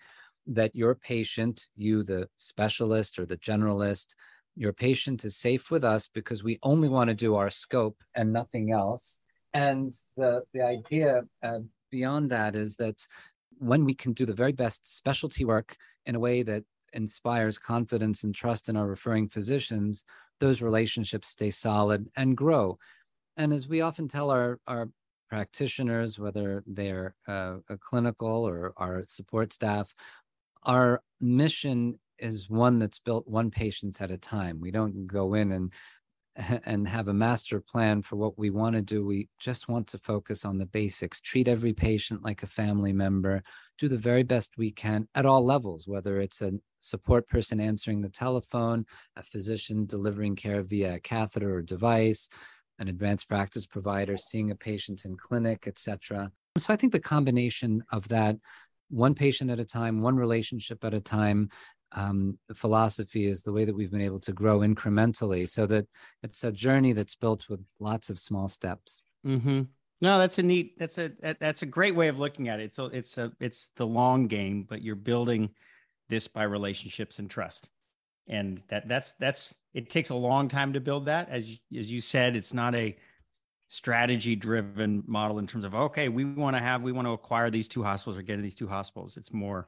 that 0.47 0.75
your 0.75 0.95
patient, 0.95 1.67
you, 1.75 2.03
the 2.03 2.27
specialist 2.37 3.19
or 3.19 3.25
the 3.25 3.37
generalist, 3.37 4.15
your 4.55 4.73
patient 4.73 5.23
is 5.23 5.35
safe 5.35 5.71
with 5.71 5.83
us 5.83 6.07
because 6.07 6.43
we 6.43 6.59
only 6.63 6.89
want 6.89 7.09
to 7.09 7.15
do 7.15 7.35
our 7.35 7.49
scope 7.49 8.03
and 8.15 8.33
nothing 8.33 8.71
else. 8.71 9.19
And 9.53 9.93
the, 10.17 10.43
the 10.53 10.63
idea 10.63 11.23
uh, 11.43 11.59
beyond 11.89 12.31
that 12.31 12.55
is 12.55 12.75
that 12.77 13.05
when 13.57 13.85
we 13.85 13.93
can 13.93 14.13
do 14.13 14.25
the 14.25 14.33
very 14.33 14.51
best 14.51 14.95
specialty 14.95 15.45
work 15.45 15.75
in 16.05 16.15
a 16.15 16.19
way 16.19 16.43
that 16.43 16.63
inspires 16.93 17.57
confidence 17.57 18.23
and 18.23 18.33
trust 18.33 18.69
in 18.69 18.75
our 18.75 18.87
referring 18.87 19.29
physicians, 19.29 20.03
those 20.39 20.61
relationships 20.61 21.29
stay 21.29 21.49
solid 21.49 22.09
and 22.15 22.35
grow. 22.35 22.77
And 23.37 23.53
as 23.53 23.67
we 23.67 23.81
often 23.81 24.07
tell 24.07 24.29
our, 24.29 24.59
our 24.67 24.89
practitioners, 25.29 26.19
whether 26.19 26.63
they're 26.67 27.15
uh, 27.27 27.57
a 27.69 27.77
clinical 27.77 28.47
or 28.47 28.73
our 28.77 29.05
support 29.05 29.53
staff, 29.53 29.95
our 30.63 31.01
mission 31.19 31.99
is 32.21 32.49
one 32.49 32.79
that's 32.79 32.99
built 32.99 33.27
one 33.27 33.51
patient 33.51 34.01
at 34.01 34.11
a 34.11 34.17
time. 34.17 34.61
We 34.61 34.71
don't 34.71 35.07
go 35.07 35.33
in 35.33 35.51
and 35.51 35.73
and 36.65 36.87
have 36.87 37.07
a 37.07 37.13
master 37.13 37.59
plan 37.59 38.01
for 38.01 38.15
what 38.15 38.37
we 38.37 38.49
want 38.49 38.75
to 38.75 38.81
do. 38.81 39.05
We 39.05 39.27
just 39.39 39.67
want 39.67 39.87
to 39.87 39.97
focus 39.97 40.45
on 40.45 40.57
the 40.57 40.65
basics, 40.65 41.19
treat 41.19 41.47
every 41.47 41.73
patient 41.73 42.23
like 42.23 42.43
a 42.43 42.47
family 42.47 42.93
member, 42.93 43.43
do 43.77 43.89
the 43.89 43.97
very 43.97 44.23
best 44.23 44.51
we 44.57 44.71
can 44.71 45.07
at 45.13 45.25
all 45.25 45.43
levels, 45.43 45.87
whether 45.87 46.21
it's 46.21 46.41
a 46.41 46.53
support 46.79 47.27
person 47.27 47.59
answering 47.59 48.01
the 48.01 48.09
telephone, 48.09 48.85
a 49.17 49.23
physician 49.23 49.85
delivering 49.85 50.35
care 50.35 50.63
via 50.63 50.95
a 50.95 50.99
catheter 50.99 51.55
or 51.55 51.61
device, 51.61 52.29
an 52.79 52.87
advanced 52.87 53.27
practice 53.27 53.65
provider 53.65 54.15
seeing 54.17 54.51
a 54.51 54.55
patient 54.55 55.03
in 55.05 55.17
clinic, 55.17 55.65
etc. 55.67 56.31
So 56.57 56.73
I 56.73 56.77
think 56.77 56.93
the 56.93 56.99
combination 56.99 57.83
of 57.91 58.07
that 58.07 58.37
one 58.89 59.15
patient 59.15 59.49
at 59.49 59.59
a 59.59 59.65
time, 59.65 60.01
one 60.01 60.17
relationship 60.17 60.83
at 60.83 60.93
a 60.93 60.99
time, 60.99 61.49
um, 61.93 62.37
philosophy 62.53 63.25
is 63.25 63.41
the 63.41 63.51
way 63.51 63.65
that 63.65 63.75
we've 63.75 63.91
been 63.91 64.01
able 64.01 64.19
to 64.21 64.31
grow 64.31 64.59
incrementally 64.59 65.49
so 65.49 65.65
that 65.67 65.87
it's 66.23 66.43
a 66.43 66.51
journey 66.51 66.93
that's 66.93 67.15
built 67.15 67.49
with 67.49 67.59
lots 67.79 68.09
of 68.09 68.19
small 68.19 68.47
steps. 68.47 69.03
Mm-hmm. 69.25 69.61
no 70.01 70.17
that's 70.17 70.39
a 70.39 70.43
neat 70.43 70.79
that's 70.79 70.97
a 70.97 71.11
that's 71.39 71.61
a 71.61 71.67
great 71.67 71.93
way 71.93 72.07
of 72.07 72.17
looking 72.17 72.49
at 72.49 72.59
it. 72.59 72.73
So 72.73 72.85
it's 72.85 73.17
a 73.17 73.31
it's 73.39 73.69
the 73.75 73.85
long 73.85 74.27
game 74.27 74.65
but 74.67 74.81
you're 74.81 74.95
building 74.95 75.49
this 76.09 76.27
by 76.27 76.43
relationships 76.43 77.19
and 77.19 77.29
trust. 77.29 77.69
And 78.27 78.63
that 78.69 78.87
that's 78.87 79.11
that's 79.13 79.53
it 79.73 79.89
takes 79.89 80.09
a 80.09 80.15
long 80.15 80.49
time 80.49 80.73
to 80.73 80.79
build 80.79 81.05
that. 81.05 81.29
As 81.29 81.43
as 81.77 81.91
you 81.91 82.01
said 82.01 82.35
it's 82.35 82.53
not 82.53 82.73
a 82.73 82.97
strategy 83.67 84.35
driven 84.35 85.03
model 85.07 85.39
in 85.39 85.47
terms 85.47 85.63
of 85.63 85.73
okay 85.73 86.09
we 86.09 86.25
want 86.25 86.57
to 86.57 86.61
have 86.61 86.81
we 86.81 86.91
want 86.91 87.07
to 87.07 87.13
acquire 87.13 87.49
these 87.49 87.69
two 87.69 87.81
hospitals 87.81 88.17
or 88.17 88.21
get 88.21 88.41
these 88.41 88.55
two 88.55 88.67
hospitals. 88.67 89.17
It's 89.17 89.31
more 89.31 89.67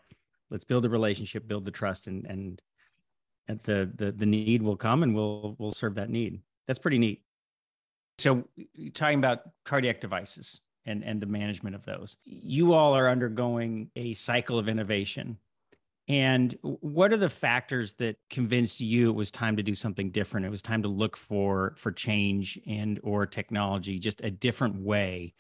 let's 0.54 0.64
build 0.64 0.86
a 0.86 0.90
relationship, 0.90 1.48
build 1.48 1.66
the 1.66 1.72
trust, 1.72 2.08
and 2.08 2.26
and 2.28 2.62
at 3.50 3.64
the 3.64 3.92
the 3.96 4.14
the 4.14 4.26
need 4.26 4.62
will 4.62 4.78
come, 4.78 5.04
and 5.04 5.14
we'll 5.14 5.58
we'll 5.60 5.72
serve 5.72 5.96
that 5.96 6.10
need. 6.10 6.40
That's 6.68 6.80
pretty 6.80 7.00
neat. 7.00 7.24
So, 8.20 8.48
talking 8.94 9.18
about 9.18 9.42
cardiac 9.66 10.00
devices 10.00 10.62
and 10.86 11.04
and 11.04 11.22
the 11.22 11.26
management 11.26 11.76
of 11.76 11.84
those, 11.84 12.16
you 12.24 12.74
all 12.74 12.96
are 12.96 13.10
undergoing 13.10 13.90
a 13.98 14.14
cycle 14.14 14.58
of 14.58 14.70
innovation. 14.70 15.38
And 16.10 16.54
what 16.62 17.14
are 17.14 17.18
the 17.18 17.30
factors 17.30 17.94
that 17.94 18.18
convinced 18.30 18.82
you 18.82 19.10
it 19.10 19.16
was 19.16 19.32
time 19.32 19.56
to 19.56 19.64
do 19.64 19.74
something 19.74 20.12
different? 20.12 20.46
It 20.46 20.50
was 20.50 20.62
time 20.62 20.84
to 20.84 20.90
look 20.90 21.18
for 21.18 21.74
for 21.78 21.92
change 21.92 22.60
and 22.68 23.00
or 23.04 23.26
technology, 23.26 24.00
just 24.00 24.22
a 24.22 24.30
different 24.30 24.76
way, 24.76 25.34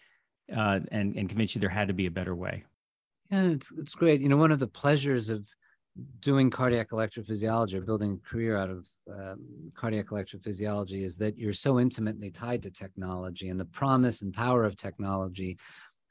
uh, 0.54 0.80
and 0.92 1.16
and 1.16 1.30
convince 1.30 1.54
you 1.54 1.62
there 1.62 1.70
had 1.70 1.90
to 1.90 1.94
be 1.94 2.08
a 2.08 2.12
better 2.12 2.34
way. 2.34 2.64
Yeah, 3.32 3.44
it's 3.44 3.72
it's 3.78 3.96
great. 3.96 4.22
You 4.22 4.30
know, 4.30 4.38
one 4.38 4.52
of 4.52 4.60
the 4.60 4.68
pleasures 4.68 5.30
of 5.30 5.48
doing 6.20 6.50
cardiac 6.50 6.90
electrophysiology 6.90 7.76
or 7.76 7.82
building 7.82 8.20
a 8.24 8.30
career 8.30 8.58
out 8.58 8.70
of 8.70 8.88
um, 9.14 9.72
cardiac 9.76 10.08
electrophysiology 10.08 11.04
is 11.04 11.18
that 11.18 11.38
you're 11.38 11.54
so 11.54 11.80
intimately 11.80 12.32
tied 12.32 12.64
to 12.64 12.72
technology, 12.72 13.50
and 13.50 13.60
the 13.60 13.66
promise 13.66 14.22
and 14.22 14.34
power 14.34 14.64
of 14.66 14.76
technology 14.76 15.58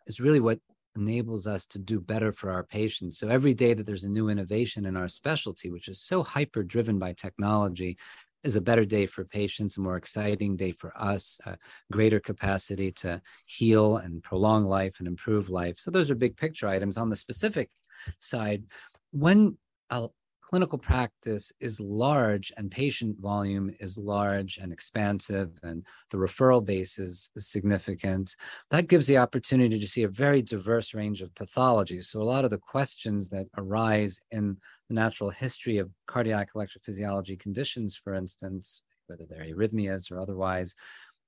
is 0.06 0.20
really 0.20 0.40
what 0.40 0.58
enables 0.96 1.46
us 1.46 1.66
to 1.66 1.78
do 1.78 2.00
better 2.00 2.32
for 2.32 2.50
our 2.50 2.64
patients. 2.64 3.18
So 3.18 3.28
every 3.28 3.54
day 3.54 3.72
that 3.72 3.86
there's 3.86 4.04
a 4.04 4.10
new 4.10 4.28
innovation 4.28 4.84
in 4.84 4.96
our 4.96 5.08
specialty, 5.08 5.70
which 5.70 5.88
is 5.88 6.00
so 6.00 6.22
hyper 6.22 6.62
driven 6.62 6.98
by 6.98 7.14
technology, 7.14 7.96
is 8.44 8.56
a 8.56 8.60
better 8.60 8.84
day 8.84 9.06
for 9.06 9.24
patients, 9.24 9.76
a 9.76 9.80
more 9.80 9.96
exciting 9.96 10.56
day 10.56 10.72
for 10.72 10.92
us, 10.96 11.40
a 11.46 11.56
greater 11.90 12.20
capacity 12.20 12.90
to 12.92 13.20
heal 13.46 13.98
and 13.98 14.22
prolong 14.22 14.64
life 14.64 14.96
and 14.98 15.08
improve 15.08 15.48
life. 15.48 15.78
So 15.78 15.90
those 15.90 16.10
are 16.10 16.14
big 16.14 16.36
picture 16.36 16.68
items. 16.68 16.98
On 16.98 17.08
the 17.08 17.16
specific 17.16 17.70
side, 18.18 18.64
when 19.12 19.56
a 19.90 20.08
clinical 20.52 20.76
practice 20.76 21.50
is 21.60 21.80
large 21.80 22.52
and 22.58 22.70
patient 22.70 23.18
volume 23.18 23.74
is 23.80 23.96
large 23.96 24.58
and 24.58 24.70
expansive 24.70 25.58
and 25.62 25.82
the 26.10 26.16
referral 26.18 26.62
base 26.62 26.98
is, 26.98 27.30
significant, 27.38 28.36
that 28.70 28.86
gives 28.86 29.06
the 29.06 29.16
opportunity 29.16 29.80
to 29.80 29.88
see 29.88 30.02
a 30.02 30.08
very 30.08 30.42
diverse 30.42 30.92
range 30.92 31.22
of 31.22 31.32
pathologies. 31.32 32.04
So 32.04 32.20
a 32.20 32.24
lot 32.24 32.44
of 32.44 32.50
the 32.50 32.58
questions 32.58 33.30
that 33.30 33.46
arise 33.56 34.20
in 34.30 34.58
the 34.90 34.94
natural 34.94 35.30
history 35.30 35.78
of 35.78 35.90
cardiac 36.06 36.52
electrophysiology 36.52 37.40
conditions, 37.40 37.96
for 37.96 38.12
instance, 38.12 38.82
whether 39.06 39.24
they're 39.26 39.54
arrhythmias 39.54 40.12
or 40.12 40.20
otherwise, 40.20 40.74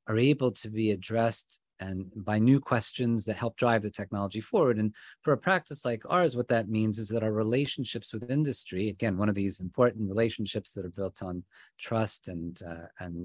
are 0.07 0.19
able 0.19 0.51
to 0.53 0.69
be 0.69 0.91
addressed 0.91 1.61
and 1.85 2.11
by 2.17 2.39
new 2.39 2.61
questions 2.61 3.25
that 3.25 3.37
help 3.37 3.57
drive 3.57 3.83
the 3.83 3.91
technology 3.91 4.41
forward. 4.41 4.79
And 4.79 4.95
for 5.23 5.33
a 5.33 5.39
practice 5.39 5.85
like 5.85 6.03
ours, 6.09 6.37
what 6.37 6.49
that 6.49 6.69
means 6.69 6.99
is 6.99 7.09
that 7.09 7.23
our 7.23 7.33
relationships 7.33 8.13
with 8.13 8.31
industry, 8.31 8.89
again, 8.89 9.19
one 9.19 9.29
of 9.29 9.35
these 9.35 9.61
important 9.61 10.09
relationships 10.09 10.73
that 10.73 10.85
are 10.85 10.91
built 11.01 11.23
on 11.23 11.45
trust 11.79 12.29
and 12.29 12.61
uh, 12.67 12.87
and 13.01 13.17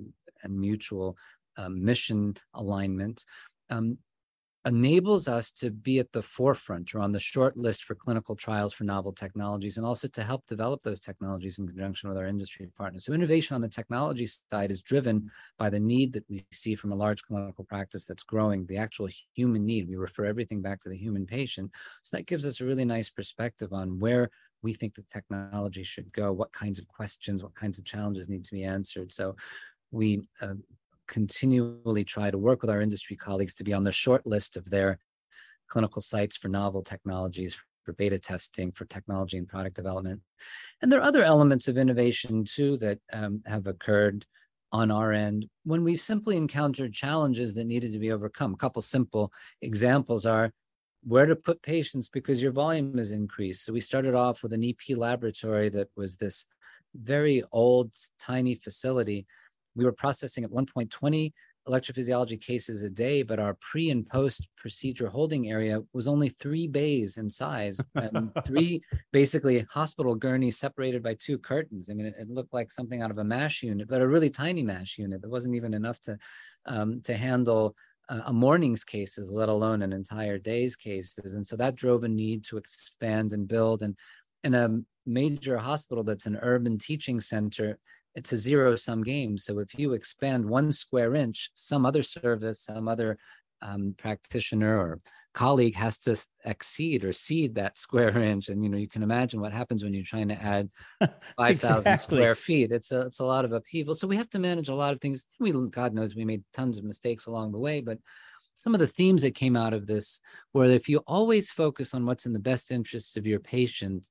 and 0.44 0.60
mutual 0.60 1.18
um, 1.58 1.84
mission 1.84 2.36
alignment, 2.54 3.26
um, 3.70 3.98
enables 4.66 5.28
us 5.30 5.52
to 5.52 5.72
be 5.72 6.00
at 6.00 6.12
the 6.12 6.22
forefront 6.22 6.94
or 6.94 7.00
on 7.00 7.14
the 7.14 7.20
short 7.20 7.56
list 7.56 7.86
for 7.86 7.96
clinical 7.96 8.36
trials 8.36 8.74
for 8.74 8.84
novel 8.84 9.14
technologies 9.14 9.78
and 9.78 9.86
also 9.86 10.08
to 10.08 10.22
help 10.22 10.46
develop 10.48 10.84
those 10.84 11.00
technologies 11.00 11.60
in 11.60 11.68
conjunction 11.68 12.10
with 12.10 12.18
our 12.18 12.28
industry 12.28 12.70
partners. 12.78 13.06
So 13.06 13.14
innovation 13.14 13.56
on 13.56 13.62
the 13.62 13.70
technology 13.70 14.26
side 14.26 14.70
is 14.70 14.82
driven 14.82 15.32
by 15.58 15.70
the 15.70 15.80
need 15.80 16.12
that 16.14 16.26
we 16.30 16.46
see 16.52 16.76
from 16.76 16.92
a 16.92 16.96
large 16.96 17.24
clinical 17.24 17.64
practice 17.64 18.06
that's 18.06 18.24
growing, 18.24 18.66
the 18.66 18.78
actual 18.78 19.08
human 19.34 19.66
need. 19.66 19.88
We 19.88 19.96
refer 19.96 20.26
everything 20.26 20.62
back 20.62 20.82
to 20.82 20.90
the 20.90 20.98
human 20.98 21.26
patient. 21.26 21.72
So 22.04 22.18
that 22.18 22.28
gives 22.28 22.46
us 22.46 22.60
a 22.60 22.66
really 22.66 22.86
nice 22.86 23.10
perspective 23.10 23.72
on 23.72 23.98
where 23.98 24.30
we 24.62 24.74
think 24.74 24.94
the 24.94 25.04
technology 25.04 25.84
should 25.84 26.12
go, 26.12 26.34
what 26.34 26.52
kinds 26.52 26.80
of 26.80 26.88
questions, 26.90 27.44
what 27.44 27.56
kinds 27.56 27.80
of 27.80 27.86
challenges 27.86 28.28
need 28.28 28.44
to 28.44 28.54
be 28.54 28.66
answered. 28.66 29.14
So 29.14 29.38
we 29.92 30.22
uh, 30.42 30.56
continually 31.10 32.06
try 32.06 32.32
to 32.32 32.38
work 32.38 32.62
with 32.62 32.70
our 32.70 32.82
industry 32.82 33.18
colleagues 33.18 33.54
to 33.56 33.64
be 33.64 33.74
on 33.74 33.84
the 33.84 33.92
short 33.92 34.26
list 34.26 34.56
of 34.56 34.70
their 34.70 35.00
clinical 35.68 36.02
sites 36.02 36.38
for 36.38 36.48
novel 36.48 36.84
technologies, 36.84 37.60
for 37.84 37.94
beta 37.94 38.20
testing, 38.20 38.72
for 38.72 38.86
technology 38.86 39.38
and 39.38 39.48
product 39.48 39.76
development. 39.76 40.22
And 40.82 40.92
there 40.92 41.00
are 41.00 41.08
other 41.08 41.24
elements 41.24 41.68
of 41.68 41.78
innovation 41.78 42.46
too 42.46 42.78
that 42.78 43.00
um, 43.12 43.42
have 43.46 43.68
occurred 43.68 44.26
on 44.72 44.92
our 44.92 45.12
end 45.12 45.48
when 45.64 45.84
we've 45.84 46.00
simply 46.00 46.38
encountered 46.38 46.94
challenges 46.94 47.56
that 47.56 47.66
needed 47.66 47.92
to 47.92 48.00
be 48.00 48.12
overcome. 48.12 48.54
A 48.54 48.58
couple 48.58 48.82
simple 48.82 49.34
examples 49.62 50.26
are 50.26 50.52
where 51.04 51.26
to 51.26 51.36
put 51.36 51.62
patients 51.64 52.08
because 52.08 52.42
your 52.42 52.52
volume 52.52 52.98
has 52.98 53.12
increased. 53.12 53.66
So 53.66 53.74
we 53.74 53.80
started 53.80 54.14
off 54.14 54.44
with 54.44 54.54
an 54.54 54.64
EP 54.64 54.96
laboratory 54.96 55.70
that 55.70 55.88
was 55.96 56.18
this 56.18 56.46
very 56.94 57.44
old, 57.52 57.94
tiny 58.20 58.56
facility 58.56 59.26
we 59.80 59.86
were 59.86 59.94
processing 59.94 60.44
at 60.44 60.52
1.20 60.52 61.32
electrophysiology 61.68 62.40
cases 62.42 62.84
a 62.84 62.90
day, 62.90 63.24
but 63.24 63.40
our 63.40 63.56
pre 63.62 63.90
and 63.92 64.06
post 64.08 64.48
procedure 64.58 65.08
holding 65.08 65.50
area 65.50 65.82
was 65.94 66.08
only 66.08 66.28
three 66.28 66.68
bays 66.68 67.18
in 67.18 67.30
size 67.30 67.80
and 67.96 68.32
three 68.46 68.82
basically 69.14 69.66
hospital 69.72 70.16
gurneys 70.16 70.58
separated 70.58 71.02
by 71.02 71.16
two 71.16 71.38
curtains. 71.38 71.90
I 71.90 71.94
mean, 71.94 72.08
it, 72.08 72.16
it, 72.20 72.30
looked 72.30 72.54
like 72.54 72.72
something 72.72 73.02
out 73.02 73.12
of 73.12 73.20
a 73.20 73.24
MASH 73.24 73.64
unit, 73.64 73.88
but 73.88 74.02
a 74.02 74.08
really 74.08 74.30
tiny 74.30 74.64
MASH 74.64 74.98
unit 74.98 75.22
that 75.22 75.30
wasn't 75.30 75.56
even 75.56 75.74
enough 75.74 76.00
to 76.02 76.18
um, 76.66 77.02
to 77.04 77.16
handle 77.16 77.76
uh, 78.10 78.22
a 78.26 78.34
morning's 78.34 78.84
cases, 78.84 79.32
let 79.32 79.48
alone 79.48 79.82
an 79.82 79.94
entire 79.94 80.38
day's 80.38 80.76
cases. 80.76 81.36
And 81.36 81.46
so 81.46 81.56
that 81.56 81.76
drove 81.76 82.04
a 82.04 82.10
need 82.10 82.44
to 82.46 82.58
expand 82.58 83.32
and 83.32 83.48
build. 83.48 83.82
And 83.82 83.96
in 84.44 84.56
a 84.56 84.80
major 85.06 85.58
hospital 85.58 86.04
that's 86.04 86.26
an 86.26 86.38
urban 86.42 86.78
teaching 86.78 87.22
center, 87.22 87.78
it's 88.16 88.32
a 88.32 88.38
zero 88.38 88.76
sum 88.76 89.04
game. 89.04 89.38
So 89.38 89.60
if 89.60 89.78
you 89.78 89.94
expand 89.94 90.46
one 90.46 90.72
square 90.72 91.16
inch, 91.16 91.52
some 91.54 91.86
other 91.86 92.04
service, 92.04 92.62
some 92.62 92.88
other 92.88 93.18
um, 93.62 93.96
practitioner 93.98 94.78
or 94.78 95.00
colleague 95.34 95.76
has 95.76 96.00
to 96.00 96.16
exceed 96.46 97.06
or 97.06 97.12
cede 97.12 97.56
that 97.56 97.78
square 97.86 98.18
inch. 98.22 98.50
And 98.50 98.64
you 98.64 98.70
know, 98.70 98.78
you 98.78 98.90
can 98.90 99.04
imagine 99.04 99.42
what 99.42 99.54
happens 99.54 99.84
when 99.84 99.94
you're 99.94 100.04
trying 100.04 100.30
to 100.30 100.42
add 100.42 100.70
5,000 101.38 101.78
exactly. 101.78 102.18
square 102.18 102.36
feet. 102.36 102.72
It's 102.72 102.92
a 102.92 103.02
it's 103.02 103.20
a 103.20 103.26
lot 103.26 103.46
of 103.46 103.52
upheaval. 103.52 103.94
So 103.94 104.08
we 104.08 104.18
have 104.18 104.30
to 104.32 104.40
manage 104.40 104.70
a 104.70 104.76
lot 104.76 104.94
of 104.94 105.02
things. 105.02 105.26
We 105.40 105.52
God 105.52 105.94
knows 105.94 106.16
we 106.16 106.26
made 106.26 106.44
tons 106.54 106.78
of 106.78 106.84
mistakes 106.84 107.28
along 107.28 107.52
the 107.52 107.60
way, 107.60 107.82
but 107.82 108.00
some 108.56 108.74
of 108.74 108.80
the 108.82 108.88
themes 108.88 109.22
that 109.22 109.36
came 109.36 109.56
out 109.56 109.74
of 109.74 109.88
this 109.88 110.20
were 110.54 110.66
if 110.66 110.90
you 110.90 110.98
always 111.08 111.50
focus 111.50 111.94
on 111.94 112.06
what's 112.06 112.26
in 112.26 112.34
the 112.34 112.40
best 112.40 112.72
interest 112.72 113.16
of 113.16 113.26
your 113.26 113.40
patient, 113.40 114.06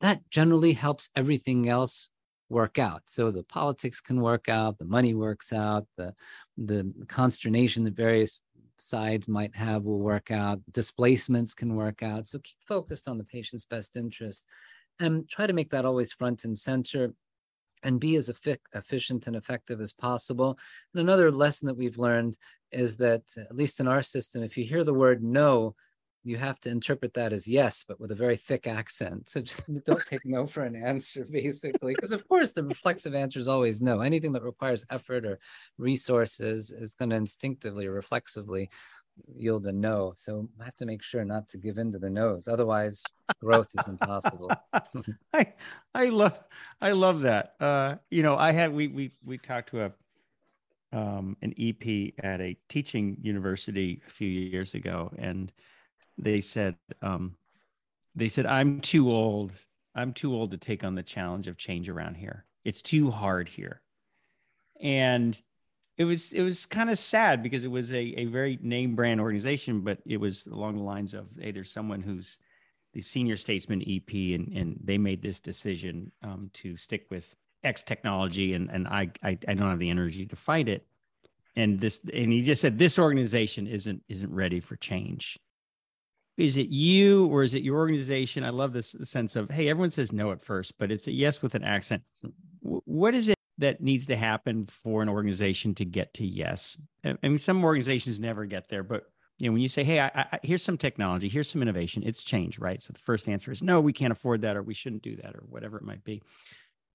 that 0.00 0.28
generally 0.28 0.72
helps 0.72 1.08
everything 1.14 1.68
else 1.68 2.08
work 2.52 2.78
out. 2.78 3.02
So 3.06 3.30
the 3.30 3.42
politics 3.42 4.00
can 4.00 4.20
work 4.20 4.48
out, 4.48 4.78
the 4.78 4.84
money 4.84 5.14
works 5.14 5.52
out, 5.52 5.86
the 5.96 6.14
the 6.56 6.92
consternation 7.08 7.84
that 7.84 7.96
various 7.96 8.40
sides 8.76 9.26
might 9.28 9.54
have 9.56 9.84
will 9.84 9.98
work 9.98 10.30
out, 10.30 10.60
displacements 10.70 11.54
can 11.54 11.74
work 11.74 12.02
out. 12.02 12.28
So 12.28 12.38
keep 12.38 12.58
focused 12.66 13.08
on 13.08 13.18
the 13.18 13.24
patient's 13.24 13.64
best 13.64 13.96
interest 13.96 14.46
and 15.00 15.28
try 15.28 15.46
to 15.46 15.52
make 15.52 15.70
that 15.70 15.84
always 15.84 16.12
front 16.12 16.44
and 16.44 16.56
center 16.56 17.14
and 17.82 17.98
be 17.98 18.16
as 18.16 18.28
efficient 18.28 19.26
and 19.26 19.36
effective 19.36 19.80
as 19.80 19.92
possible. 19.92 20.58
And 20.92 21.00
another 21.00 21.32
lesson 21.32 21.66
that 21.66 21.76
we've 21.76 21.98
learned 21.98 22.36
is 22.70 22.96
that, 22.98 23.22
at 23.36 23.56
least 23.56 23.80
in 23.80 23.88
our 23.88 24.02
system, 24.02 24.42
if 24.42 24.56
you 24.56 24.64
hear 24.64 24.84
the 24.84 24.94
word 24.94 25.22
no, 25.22 25.74
you 26.24 26.36
have 26.36 26.60
to 26.60 26.70
interpret 26.70 27.14
that 27.14 27.32
as 27.32 27.48
yes, 27.48 27.84
but 27.86 28.00
with 28.00 28.12
a 28.12 28.16
very 28.16 28.36
thick 28.36 28.66
accent. 28.66 29.28
So 29.28 29.40
just 29.40 29.62
don't 29.84 30.04
take 30.06 30.24
no 30.24 30.46
for 30.46 30.62
an 30.62 30.76
answer, 30.76 31.26
basically. 31.30 31.94
Because, 31.94 32.12
of 32.12 32.26
course, 32.28 32.52
the 32.52 32.62
reflexive 32.62 33.14
answer 33.14 33.40
is 33.40 33.48
always 33.48 33.82
no. 33.82 34.00
Anything 34.00 34.32
that 34.32 34.42
requires 34.42 34.86
effort 34.90 35.24
or 35.24 35.38
resources 35.78 36.70
is 36.70 36.94
going 36.94 37.10
to 37.10 37.16
instinctively 37.16 37.88
reflexively 37.88 38.70
yield 39.34 39.66
a 39.66 39.72
no. 39.72 40.12
So 40.16 40.48
I 40.60 40.64
have 40.64 40.76
to 40.76 40.86
make 40.86 41.02
sure 41.02 41.24
not 41.24 41.48
to 41.50 41.58
give 41.58 41.78
in 41.78 41.92
to 41.92 41.98
the 41.98 42.10
no's. 42.10 42.48
Otherwise, 42.48 43.02
growth 43.40 43.68
is 43.78 43.86
impossible. 43.88 44.50
I 45.32 45.52
I 45.94 46.06
love 46.06 46.38
I 46.80 46.92
love 46.92 47.22
that. 47.22 47.54
Uh, 47.60 47.96
you 48.10 48.22
know, 48.22 48.36
I 48.36 48.52
had 48.52 48.72
we 48.72 48.88
we 48.88 49.12
we 49.24 49.38
talked 49.38 49.70
to 49.70 49.84
a 49.86 49.92
um, 50.92 51.36
an 51.42 51.54
EP 51.58 52.12
at 52.22 52.40
a 52.40 52.56
teaching 52.68 53.16
university 53.22 54.02
a 54.06 54.10
few 54.10 54.28
years 54.28 54.74
ago, 54.74 55.10
and 55.18 55.52
they 56.18 56.40
said 56.40 56.76
um, 57.00 57.36
they 58.14 58.28
said 58.28 58.46
i'm 58.46 58.80
too 58.80 59.10
old 59.10 59.52
i'm 59.94 60.12
too 60.12 60.34
old 60.34 60.50
to 60.50 60.56
take 60.56 60.84
on 60.84 60.94
the 60.94 61.02
challenge 61.02 61.48
of 61.48 61.56
change 61.56 61.88
around 61.88 62.16
here. 62.16 62.44
It's 62.64 62.82
too 62.82 63.10
hard 63.10 63.48
here. 63.48 63.80
And 64.80 65.40
it 65.98 66.04
was 66.04 66.32
it 66.32 66.42
was 66.42 66.66
kind 66.66 66.90
of 66.90 66.98
sad 66.98 67.42
because 67.42 67.64
it 67.64 67.70
was 67.70 67.92
a, 67.92 68.20
a 68.20 68.24
very 68.24 68.58
name 68.62 68.96
brand 68.96 69.20
organization 69.20 69.82
but 69.82 69.98
it 70.06 70.16
was 70.16 70.46
along 70.46 70.76
the 70.76 70.82
lines 70.82 71.12
of 71.12 71.26
hey 71.38 71.50
there's 71.52 71.70
someone 71.70 72.00
who's 72.00 72.38
the 72.94 73.00
senior 73.00 73.36
statesman 73.36 73.82
ep 73.82 74.10
and, 74.10 74.48
and 74.56 74.80
they 74.82 74.96
made 74.96 75.20
this 75.22 75.38
decision 75.38 76.10
um, 76.22 76.50
to 76.54 76.76
stick 76.76 77.06
with 77.10 77.34
x 77.62 77.82
technology 77.82 78.54
and, 78.54 78.70
and 78.70 78.88
I, 78.88 79.10
I 79.22 79.38
i 79.46 79.54
don't 79.54 79.68
have 79.70 79.78
the 79.78 79.90
energy 79.90 80.26
to 80.26 80.36
fight 80.36 80.68
it. 80.68 80.86
And 81.54 81.78
this 81.78 82.00
and 82.12 82.32
he 82.32 82.40
just 82.40 82.62
said 82.62 82.78
this 82.78 82.98
organization 82.98 83.66
isn't 83.66 84.02
isn't 84.08 84.32
ready 84.32 84.60
for 84.60 84.76
change 84.76 85.38
is 86.36 86.56
it 86.56 86.68
you 86.68 87.26
or 87.26 87.42
is 87.42 87.54
it 87.54 87.62
your 87.62 87.76
organization? 87.76 88.44
I 88.44 88.50
love 88.50 88.72
this 88.72 88.94
sense 89.02 89.36
of, 89.36 89.50
hey, 89.50 89.68
everyone 89.68 89.90
says 89.90 90.12
no 90.12 90.32
at 90.32 90.42
first, 90.42 90.78
but 90.78 90.90
it's 90.90 91.06
a 91.06 91.12
yes 91.12 91.42
with 91.42 91.54
an 91.54 91.64
accent. 91.64 92.02
What 92.60 93.14
is 93.14 93.28
it 93.28 93.36
that 93.58 93.82
needs 93.82 94.06
to 94.06 94.16
happen 94.16 94.66
for 94.66 95.02
an 95.02 95.08
organization 95.08 95.74
to 95.76 95.84
get 95.84 96.14
to 96.14 96.26
yes? 96.26 96.76
I 97.04 97.16
mean, 97.22 97.38
some 97.38 97.62
organizations 97.64 98.18
never 98.18 98.46
get 98.46 98.68
there, 98.68 98.82
but 98.82 99.04
you 99.38 99.48
know, 99.48 99.54
when 99.54 99.62
you 99.62 99.68
say, 99.68 99.82
hey, 99.82 100.00
I, 100.00 100.10
I, 100.14 100.38
here's 100.42 100.62
some 100.62 100.78
technology, 100.78 101.28
here's 101.28 101.50
some 101.50 101.62
innovation, 101.62 102.02
it's 102.04 102.22
change, 102.22 102.58
right? 102.58 102.80
So 102.80 102.92
the 102.92 103.00
first 103.00 103.28
answer 103.28 103.50
is 103.50 103.62
no, 103.62 103.80
we 103.80 103.92
can't 103.92 104.12
afford 104.12 104.42
that, 104.42 104.56
or 104.56 104.62
we 104.62 104.74
shouldn't 104.74 105.02
do 105.02 105.16
that, 105.16 105.34
or 105.34 105.42
whatever 105.48 105.78
it 105.78 105.84
might 105.84 106.04
be. 106.04 106.22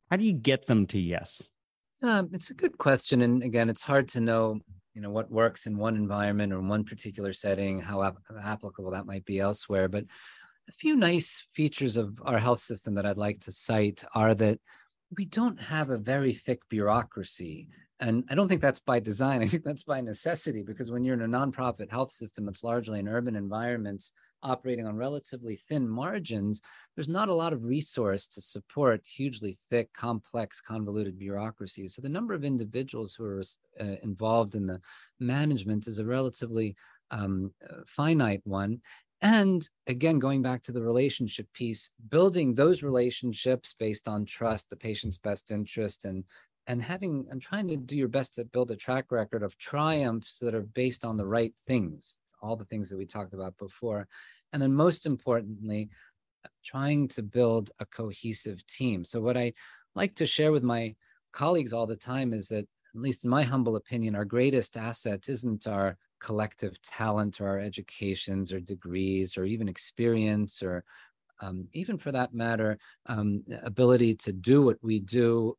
How 0.10 0.15
do 0.15 0.25
you 0.25 0.34
get 0.34 0.65
them 0.65 0.88
to 0.88 1.00
yes? 1.00 1.48
Um, 2.01 2.29
it's 2.32 2.50
a 2.50 2.53
good 2.53 2.77
question, 2.77 3.22
and 3.22 3.44
again, 3.44 3.70
it's 3.70 3.84
hard 3.84 4.08
to 4.10 4.22
know 4.22 4.62
you 4.98 5.04
know 5.04 5.12
what 5.12 5.30
works 5.30 5.68
in 5.68 5.77
one 5.77 5.96
environment 5.96 6.51
or 6.51 6.58
in 6.58 6.68
one 6.68 6.84
particular 6.84 7.32
setting 7.32 7.80
how 7.80 8.01
ap- 8.01 8.18
applicable 8.44 8.89
that 8.89 9.06
might 9.06 9.24
be 9.25 9.39
elsewhere. 9.39 9.88
But 9.88 10.06
a 10.68 10.72
few 10.72 10.96
nice 10.96 11.48
features 11.54 11.98
of 11.98 12.20
our 12.25 12.39
health 12.39 12.60
system 12.60 12.96
that 12.96 13.06
i'd 13.06 13.16
like 13.16 13.39
to 13.42 13.51
cite 13.51 14.04
are 14.16 14.34
that 14.34 14.60
we 15.16 15.25
don't 15.25 15.62
have 15.62 15.92
a 15.92 15.98
very 16.00 16.34
thick 16.34 16.62
bureaucracy. 16.68 17.68
And 18.00 18.24
i 18.27 18.34
don't 18.34 18.48
think 18.48 18.62
that's 18.63 18.80
by 18.80 19.00
design. 19.00 19.42
I 19.44 19.46
think 19.46 19.63
that's 19.63 19.84
by 19.84 20.01
necessity 20.01 20.63
because 20.63 20.89
when 20.89 21.04
you're 21.04 21.22
in 21.22 21.22
a 21.22 21.38
nonprofit 21.38 21.92
health 21.92 22.10
system 22.10 22.48
that's 22.48 22.63
largely 22.63 22.98
in 22.98 23.08
urban 23.08 23.36
environments 23.36 24.13
operating 24.44 24.86
on 24.86 24.96
relatively 24.96 25.56
thin 25.56 25.88
margins, 25.88 26.62
there's 26.96 27.10
not 27.10 27.29
a 27.29 27.34
lot 27.34 27.53
of 27.53 27.63
resource 27.63 28.27
to 28.27 28.41
support 28.41 29.01
hugely 29.06 29.58
thick, 29.70 29.91
complex, 29.94 30.62
convoluted 30.62 31.17
bureaucracies. 31.17 31.96
So 31.96 32.01
the 32.01 32.10
number 32.10 32.34
of 32.34 32.44
individuals 32.44 33.15
who 33.15 33.25
are 33.25 33.41
uh, 33.79 33.96
involved 34.03 34.56
in 34.56 34.67
the 34.67 34.79
management 35.20 35.88
is 35.88 36.00
a 36.00 36.06
relatively 36.06 36.75
um, 37.12 37.51
uh, 37.63 37.82
finite 37.86 38.41
one. 38.44 38.82
And 39.22 39.67
again, 39.88 40.20
going 40.20 40.44
back 40.44 40.62
to 40.63 40.72
the 40.72 40.82
relationship 40.82 41.51
piece, 41.53 41.91
building 42.10 42.53
those 42.53 42.84
relationships 42.84 43.74
based 43.77 44.08
on 44.08 44.25
trust, 44.25 44.70
the 44.70 44.75
patient's 44.75 45.17
best 45.17 45.51
interest, 45.51 46.06
and 46.06 46.24
and 46.67 46.82
having 46.82 47.25
and 47.32 47.41
trying 47.41 47.67
to 47.70 47.77
do 47.77 47.96
your 47.96 48.10
best 48.10 48.36
to 48.36 48.46
build 48.46 48.70
a 48.72 48.75
track 48.75 49.06
record 49.10 49.41
of 49.41 49.58
triumphs 49.58 50.38
that 50.39 50.53
are 50.53 50.62
based 50.62 51.03
on 51.03 51.17
the 51.17 51.25
right 51.25 51.53
things, 51.65 52.20
all 52.41 52.56
the 52.56 52.65
things 52.65 52.89
that 52.89 52.98
we 52.98 53.06
talked 53.06 53.34
about 53.34 53.58
before. 53.58 54.08
And 54.53 54.62
then 54.62 54.74
most 54.74 55.06
importantly, 55.06 55.89
trying 56.63 57.08
to 57.10 57.24
build 57.24 57.72
a 57.79 57.86
cohesive 57.86 58.65
team. 58.67 59.03
So 59.03 59.22
what 59.22 59.38
I 59.38 59.53
like 59.96 60.15
to 60.15 60.25
share 60.25 60.51
with 60.51 60.63
my 60.63 60.96
colleagues 61.34 61.74
all 61.74 61.88
the 61.88 61.96
time 61.96 62.34
is 62.34 62.48
that, 62.50 62.65
at 62.96 63.01
least 63.01 63.25
in 63.25 63.29
my 63.29 63.44
humble 63.44 63.75
opinion, 63.75 64.15
our 64.15 64.25
greatest 64.25 64.77
asset 64.77 65.29
isn't 65.29 65.67
our 65.67 65.98
collective 66.20 66.82
talent 66.82 67.39
or 67.39 67.48
our 67.48 67.60
educations 67.60 68.51
or 68.51 68.60
degrees 68.60 69.38
or 69.38 69.46
even 69.46 69.67
experience 69.67 70.63
or 70.63 70.84
um, 71.39 71.67
even 71.74 71.98
for 71.98 72.12
that 72.12 72.34
matter, 72.34 72.79
um, 73.06 73.44
ability 73.62 74.15
to 74.15 74.34
do 74.34 74.63
what 74.63 74.77
we 74.82 75.00
do 75.00 75.56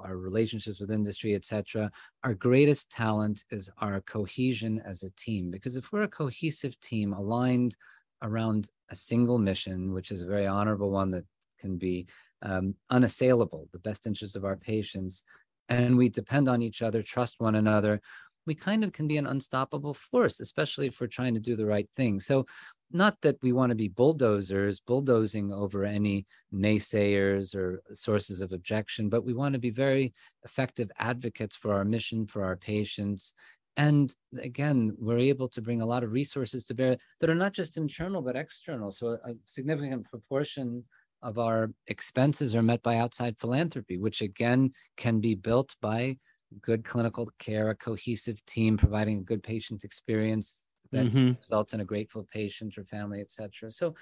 our 0.00 0.16
relationships 0.16 0.80
with 0.80 0.90
industry, 0.90 1.34
etc. 1.34 1.90
Our 2.24 2.34
greatest 2.34 2.90
talent 2.90 3.44
is 3.50 3.70
our 3.78 4.00
cohesion 4.02 4.82
as 4.84 5.02
a 5.02 5.10
team. 5.10 5.50
Because 5.50 5.76
if 5.76 5.92
we're 5.92 6.02
a 6.02 6.08
cohesive 6.08 6.78
team 6.80 7.12
aligned 7.12 7.76
around 8.22 8.70
a 8.90 8.96
single 8.96 9.38
mission, 9.38 9.92
which 9.92 10.10
is 10.10 10.22
a 10.22 10.26
very 10.26 10.46
honorable 10.46 10.90
one 10.90 11.10
that 11.10 11.24
can 11.58 11.76
be 11.76 12.06
um, 12.42 12.74
unassailable, 12.90 13.68
the 13.72 13.78
best 13.80 14.06
interest 14.06 14.36
of 14.36 14.44
our 14.44 14.56
patients, 14.56 15.24
and 15.68 15.96
we 15.96 16.08
depend 16.08 16.48
on 16.48 16.62
each 16.62 16.82
other, 16.82 17.02
trust 17.02 17.36
one 17.38 17.56
another, 17.56 18.00
we 18.46 18.54
kind 18.54 18.82
of 18.82 18.92
can 18.92 19.06
be 19.06 19.18
an 19.18 19.26
unstoppable 19.26 19.92
force, 19.92 20.40
especially 20.40 20.86
if 20.86 21.00
we're 21.00 21.06
trying 21.06 21.34
to 21.34 21.40
do 21.40 21.54
the 21.54 21.66
right 21.66 21.88
thing. 21.96 22.18
So 22.18 22.46
not 22.90 23.20
that 23.22 23.36
we 23.42 23.52
want 23.52 23.70
to 23.70 23.76
be 23.76 23.88
bulldozers 23.88 24.80
bulldozing 24.80 25.52
over 25.52 25.84
any 25.84 26.26
naysayers 26.54 27.54
or 27.54 27.82
sources 27.92 28.40
of 28.40 28.52
objection 28.52 29.08
but 29.08 29.24
we 29.24 29.34
want 29.34 29.52
to 29.52 29.58
be 29.58 29.70
very 29.70 30.14
effective 30.44 30.90
advocates 30.98 31.56
for 31.56 31.74
our 31.74 31.84
mission 31.84 32.26
for 32.26 32.44
our 32.44 32.56
patients. 32.56 33.34
And 33.76 34.14
again 34.42 34.96
we're 34.98 35.18
able 35.18 35.48
to 35.50 35.62
bring 35.62 35.82
a 35.82 35.86
lot 35.86 36.02
of 36.02 36.12
resources 36.12 36.64
to 36.66 36.74
bear 36.74 36.96
that 37.20 37.30
are 37.30 37.34
not 37.34 37.52
just 37.52 37.76
internal 37.76 38.22
but 38.22 38.36
external. 38.36 38.90
So 38.90 39.18
a 39.24 39.34
significant 39.44 40.06
proportion 40.06 40.84
of 41.22 41.38
our 41.38 41.70
expenses 41.88 42.54
are 42.54 42.62
met 42.62 42.82
by 42.82 42.96
outside 42.96 43.36
philanthropy 43.38 43.98
which 43.98 44.22
again 44.22 44.72
can 44.96 45.20
be 45.20 45.34
built 45.34 45.74
by 45.82 46.16
good 46.62 46.84
clinical 46.84 47.28
care 47.38 47.68
a 47.70 47.74
cohesive 47.74 48.42
team 48.46 48.76
providing 48.76 49.18
a 49.18 49.22
good 49.22 49.42
patient 49.42 49.84
experience 49.84 50.64
that 50.92 51.06
mm-hmm. 51.06 51.32
results 51.38 51.74
in 51.74 51.80
a 51.80 51.84
grateful 51.84 52.26
patient 52.32 52.78
or 52.78 52.84
family, 52.84 53.20
etc. 53.20 53.70
So 53.70 53.94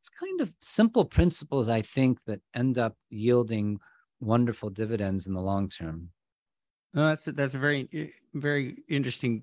it's 0.00 0.08
kind 0.08 0.40
of 0.40 0.54
simple 0.60 1.04
principles, 1.04 1.68
I 1.68 1.82
think, 1.82 2.18
that 2.26 2.40
end 2.54 2.78
up 2.78 2.96
yielding 3.10 3.78
wonderful 4.20 4.70
dividends 4.70 5.26
in 5.26 5.34
the 5.34 5.40
long 5.40 5.68
term. 5.68 6.10
No, 6.94 7.08
that's 7.08 7.26
a, 7.26 7.32
that's 7.32 7.54
a 7.54 7.58
very 7.58 7.88
eh, 7.92 8.06
very 8.34 8.78
interesting 8.88 9.42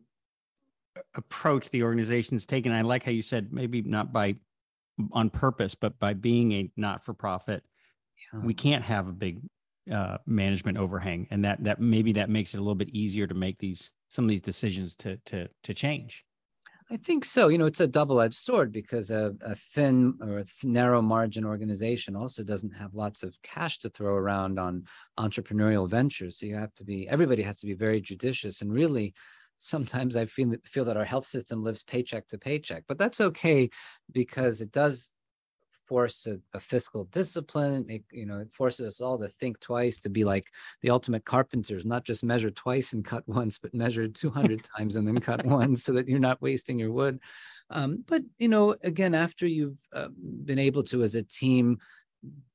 approach 1.16 1.70
the 1.70 1.84
organization's 1.84 2.46
taken. 2.46 2.72
I 2.72 2.82
like 2.82 3.04
how 3.04 3.12
you 3.12 3.22
said 3.22 3.52
maybe 3.52 3.82
not 3.82 4.14
by 4.14 4.36
on 5.12 5.30
purpose, 5.30 5.75
but 5.75 6.00
by 6.00 6.14
being 6.14 6.52
a 6.54 6.72
not 6.78 7.04
for 7.04 7.14
profit, 7.14 7.64
yeah. 8.34 8.40
we 8.42 8.54
can't 8.54 8.84
have 8.84 9.08
a 9.08 9.12
big 9.12 9.42
uh, 9.92 10.18
management 10.25 10.78
overhang, 10.78 11.28
and 11.32 11.44
that 11.46 11.64
that 11.64 11.80
maybe 11.80 12.14
that 12.14 12.30
makes 12.30 12.54
it 12.54 12.58
a 12.58 12.62
little 12.62 12.75
bit 12.75 12.90
easier 12.90 13.28
to 13.28 13.36
make 13.36 13.58
these 13.60 13.92
some 14.08 14.25
of 14.25 14.30
these 14.30 14.42
decisions 14.42 14.96
to 14.96 15.18
to 15.25 15.48
to 15.64 15.74
change. 15.74 16.24
I 16.92 16.98
think 16.98 17.25
so. 17.25 17.48
You 17.48 17.58
know, 17.58 17.65
it's 17.65 17.80
a 17.80 17.88
double-edged 17.88 18.36
sword 18.36 18.72
because 18.72 19.10
a, 19.10 19.34
a 19.42 19.56
thin 19.56 20.20
or 20.22 20.39
a 20.39 20.46
narrow 20.63 21.01
margin 21.01 21.44
organization 21.44 22.15
also 22.15 22.44
doesn't 22.44 22.75
have 22.75 22.94
lots 22.94 23.24
of 23.24 23.36
cash 23.42 23.80
to 23.80 23.89
throw 23.89 24.13
around 24.13 24.60
on 24.60 24.84
entrepreneurial 25.20 25.89
ventures. 25.89 26.39
So 26.39 26.46
you 26.46 26.56
have 26.56 26.74
to 26.75 26.84
be 26.84 27.07
everybody 27.10 27.42
has 27.42 27.57
to 27.57 27.66
be 27.66 27.74
very 27.74 28.01
judicious 28.01 28.62
and 28.62 28.72
really 28.72 29.16
sometimes 29.57 30.16
I 30.16 30.25
feel 30.25 30.53
feel 30.66 30.86
that 30.86 30.98
our 30.98 31.05
health 31.05 31.25
system 31.25 31.64
lives 31.64 31.81
paycheck 31.81 32.27
to 32.27 32.38
paycheck, 32.38 32.83
but 32.88 33.00
that's 33.00 33.22
okay 33.22 33.70
because 34.12 34.62
it 34.62 34.72
does 34.72 35.12
force 35.88 36.28
a, 36.28 36.40
a, 36.54 36.60
fiscal 36.60 37.06
discipline. 37.06 37.86
It, 37.90 38.04
you 38.12 38.26
know, 38.26 38.40
it 38.40 38.52
forces 38.52 38.88
us 38.88 39.02
all 39.02 39.18
to 39.20 39.28
think 39.28 39.60
twice, 39.60 39.98
to 40.00 40.10
be 40.10 40.24
like 40.24 40.46
the 40.82 40.90
ultimate 40.90 41.26
carpenters, 41.26 41.86
not 41.86 42.04
just 42.04 42.24
measure 42.24 42.52
twice 42.52 42.94
and 42.94 43.04
cut 43.04 43.24
once, 43.28 43.58
but 43.58 43.74
measure 43.74 44.08
200 44.08 44.68
times 44.78 44.96
and 44.96 45.08
then 45.08 45.20
cut 45.20 45.46
once 45.46 45.84
so 45.84 45.94
that 45.94 46.08
you're 46.08 46.20
not 46.20 46.42
wasting 46.42 46.80
your 46.80 46.92
wood. 46.92 47.20
Um, 47.70 48.04
but, 48.08 48.22
you 48.38 48.48
know, 48.48 48.76
again, 48.84 49.16
after 49.16 49.48
you've 49.48 49.80
uh, 49.94 50.10
been 50.18 50.60
able 50.60 50.84
to, 50.84 51.04
as 51.04 51.16
a 51.16 51.24
team, 51.24 51.80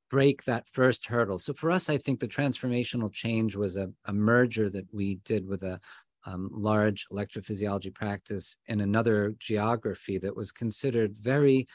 break 0.09 0.43
that 0.43 0.67
first 0.67 1.07
hurdle. 1.07 1.39
So 1.39 1.53
for 1.53 1.71
us, 1.71 1.89
I 1.89 1.97
think 1.97 2.19
the 2.19 2.27
transformational 2.27 3.11
change 3.11 3.55
was 3.55 3.77
a, 3.77 3.89
a 4.05 4.13
merger 4.13 4.69
that 4.69 4.85
we 4.91 5.15
did 5.23 5.47
with 5.47 5.63
a 5.63 5.79
um, 6.25 6.49
large 6.53 7.07
electrophysiology 7.11 7.93
practice 7.93 8.57
in 8.67 8.81
another 8.81 9.35
geography 9.39 10.17
that 10.19 10.35
was 10.35 10.51
considered 10.51 11.15
very 11.19 11.67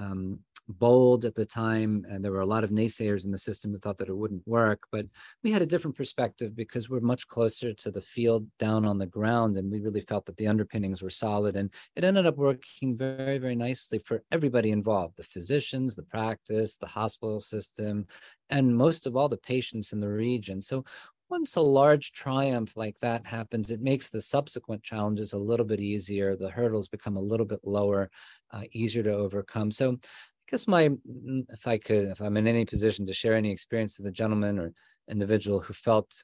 um, 0.00 0.40
bold 0.78 1.24
at 1.24 1.34
the 1.34 1.44
time 1.44 2.06
and 2.08 2.24
there 2.24 2.32
were 2.32 2.40
a 2.40 2.46
lot 2.46 2.62
of 2.62 2.70
naysayers 2.70 3.24
in 3.24 3.30
the 3.30 3.38
system 3.38 3.72
who 3.72 3.78
thought 3.78 3.98
that 3.98 4.08
it 4.08 4.16
wouldn't 4.16 4.46
work 4.46 4.82
but 4.92 5.04
we 5.42 5.50
had 5.50 5.62
a 5.62 5.66
different 5.66 5.96
perspective 5.96 6.54
because 6.54 6.88
we're 6.88 7.00
much 7.00 7.26
closer 7.26 7.72
to 7.72 7.90
the 7.90 8.00
field 8.00 8.46
down 8.58 8.84
on 8.84 8.96
the 8.96 9.06
ground 9.06 9.56
and 9.56 9.70
we 9.70 9.80
really 9.80 10.00
felt 10.02 10.24
that 10.26 10.36
the 10.36 10.46
underpinnings 10.46 11.02
were 11.02 11.10
solid 11.10 11.56
and 11.56 11.70
it 11.96 12.04
ended 12.04 12.24
up 12.24 12.36
working 12.36 12.96
very 12.96 13.38
very 13.38 13.56
nicely 13.56 13.98
for 13.98 14.22
everybody 14.30 14.70
involved 14.70 15.16
the 15.16 15.24
physicians 15.24 15.96
the 15.96 16.02
practice 16.04 16.76
the 16.76 16.86
hospital 16.86 17.40
system 17.40 18.06
and 18.50 18.76
most 18.76 19.06
of 19.06 19.16
all 19.16 19.28
the 19.28 19.36
patients 19.36 19.92
in 19.92 20.00
the 20.00 20.08
region. 20.08 20.60
So 20.60 20.84
once 21.30 21.56
a 21.56 21.60
large 21.60 22.12
triumph 22.12 22.76
like 22.76 22.96
that 23.00 23.26
happens, 23.26 23.70
it 23.70 23.80
makes 23.80 24.08
the 24.08 24.20
subsequent 24.20 24.82
challenges 24.82 25.32
a 25.32 25.38
little 25.38 25.64
bit 25.64 25.80
easier. 25.80 26.36
The 26.36 26.50
hurdles 26.50 26.88
become 26.88 27.16
a 27.16 27.20
little 27.20 27.46
bit 27.46 27.60
lower, 27.62 28.10
uh, 28.50 28.62
easier 28.72 29.02
to 29.04 29.12
overcome. 29.12 29.70
So 29.70 29.92
I 29.92 30.50
guess 30.50 30.66
my 30.66 30.90
if 31.48 31.66
I 31.66 31.78
could, 31.78 32.08
if 32.08 32.20
I'm 32.20 32.36
in 32.36 32.48
any 32.48 32.64
position 32.64 33.06
to 33.06 33.12
share 33.12 33.34
any 33.34 33.50
experience 33.50 33.98
with 33.98 34.08
a 34.08 34.12
gentleman 34.12 34.58
or 34.58 34.72
individual 35.08 35.60
who 35.60 35.72
felt 35.72 36.22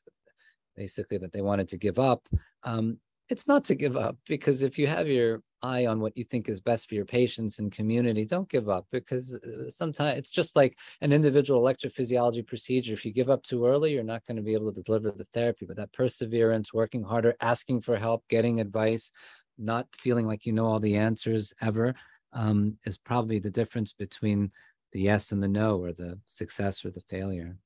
basically 0.76 1.18
that 1.18 1.32
they 1.32 1.42
wanted 1.42 1.68
to 1.68 1.78
give 1.78 1.98
up, 1.98 2.28
um, 2.64 2.98
it's 3.28 3.46
not 3.46 3.64
to 3.64 3.74
give 3.74 3.96
up 3.96 4.16
because 4.26 4.62
if 4.62 4.78
you 4.78 4.86
have 4.86 5.08
your 5.08 5.42
eye 5.66 5.86
on 5.86 6.00
what 6.00 6.16
you 6.16 6.24
think 6.24 6.48
is 6.48 6.60
best 6.60 6.88
for 6.88 6.94
your 6.94 7.04
patients 7.04 7.58
and 7.58 7.72
community, 7.72 8.24
don't 8.24 8.48
give 8.48 8.68
up 8.68 8.86
because 8.92 9.34
uh, 9.34 9.68
sometimes 9.68 10.18
it's 10.18 10.30
just 10.30 10.56
like 10.56 10.78
an 11.00 11.12
individual 11.12 11.60
electrophysiology 11.62 12.46
procedure. 12.46 12.92
If 12.92 13.04
you 13.04 13.12
give 13.12 13.30
up 13.30 13.42
too 13.42 13.66
early, 13.66 13.92
you're 13.92 14.12
not 14.14 14.24
going 14.26 14.36
to 14.36 14.42
be 14.42 14.54
able 14.54 14.72
to 14.72 14.82
deliver 14.82 15.10
the 15.10 15.24
therapy. 15.34 15.66
But 15.66 15.76
that 15.76 15.92
perseverance, 15.92 16.72
working 16.72 17.02
harder, 17.02 17.34
asking 17.40 17.82
for 17.82 17.96
help, 17.96 18.24
getting 18.28 18.60
advice, 18.60 19.10
not 19.58 19.86
feeling 19.92 20.26
like 20.26 20.46
you 20.46 20.52
know 20.52 20.66
all 20.66 20.80
the 20.80 20.96
answers 20.96 21.52
ever 21.60 21.94
um, 22.32 22.76
is 22.84 22.96
probably 22.96 23.38
the 23.38 23.50
difference 23.50 23.92
between 23.92 24.52
the 24.92 25.00
yes 25.00 25.32
and 25.32 25.42
the 25.42 25.48
no, 25.48 25.78
or 25.78 25.92
the 25.92 26.18
success 26.26 26.84
or 26.84 26.90
the 26.90 27.02
failure. 27.08 27.56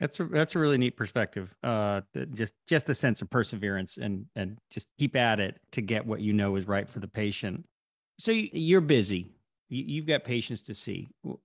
That's 0.00 0.18
a 0.18 0.24
that's 0.24 0.54
a 0.54 0.58
really 0.58 0.78
neat 0.78 0.96
perspective. 0.96 1.54
Uh, 1.62 2.00
just 2.34 2.54
just 2.66 2.86
the 2.86 2.94
sense 2.94 3.22
of 3.22 3.30
perseverance 3.30 3.96
and 3.96 4.26
and 4.34 4.58
just 4.70 4.88
keep 4.98 5.14
at 5.14 5.38
it 5.38 5.60
to 5.72 5.80
get 5.80 6.04
what 6.04 6.20
you 6.20 6.32
know 6.32 6.56
is 6.56 6.66
right 6.66 6.88
for 6.88 6.98
the 6.98 7.08
patient. 7.08 7.64
So 8.18 8.32
you're 8.32 8.80
busy. 8.80 9.30
You've 9.68 10.06
got 10.06 10.24
patients 10.24 10.62
to 10.62 10.74
see. 10.74 11.08
You 11.24 11.38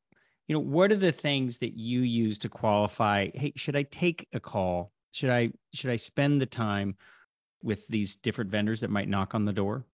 know, 0.50 0.60
what 0.60 0.92
are 0.92 0.98
the 0.98 1.12
things 1.12 1.60
that 1.60 1.78
you 1.78 2.02
use 2.02 2.40
to 2.40 2.50
qualify? 2.50 3.30
Hey, 3.34 3.54
should 3.56 3.76
I 3.76 3.84
take 3.84 4.28
a 4.34 4.40
call? 4.40 4.92
Should 5.12 5.30
I 5.30 5.52
should 5.74 5.92
I 5.92 5.96
spend 5.96 6.42
the 6.42 6.46
time 6.46 6.96
with 7.62 7.88
these 7.88 8.16
different 8.16 8.52
vendors 8.52 8.82
that 8.82 8.90
might 8.90 9.10
knock 9.10 9.36
on 9.36 9.46
the 9.46 9.54
door? 9.54 9.86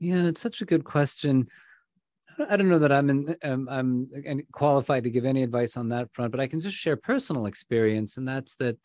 Yeah, 0.00 0.24
it's 0.24 0.40
such 0.40 0.60
a 0.60 0.64
good 0.66 0.84
question. 0.84 1.48
I 2.48 2.56
don't 2.56 2.68
know 2.68 2.78
that 2.78 2.92
I'm 2.92 3.10
in, 3.10 3.36
um, 3.42 3.68
I'm 3.70 4.42
qualified 4.52 5.04
to 5.04 5.10
give 5.10 5.24
any 5.24 5.42
advice 5.42 5.76
on 5.76 5.88
that 5.90 6.12
front, 6.12 6.30
but 6.30 6.40
I 6.40 6.46
can 6.46 6.60
just 6.60 6.76
share 6.76 6.96
personal 6.96 7.46
experience, 7.46 8.16
and 8.16 8.26
that's 8.26 8.56
that 8.56 8.78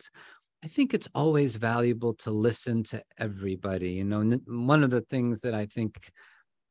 I 0.64 0.68
think 0.68 0.94
it's 0.94 1.08
always 1.16 1.56
valuable 1.56 2.14
to 2.16 2.32
listen 2.32 2.84
to 2.84 3.02
everybody. 3.18 3.92
You 3.92 4.04
know, 4.04 4.40
one 4.46 4.84
of 4.84 4.90
the 4.90 5.02
things 5.02 5.42
that 5.42 5.54
I 5.54 5.66
think 5.66 6.12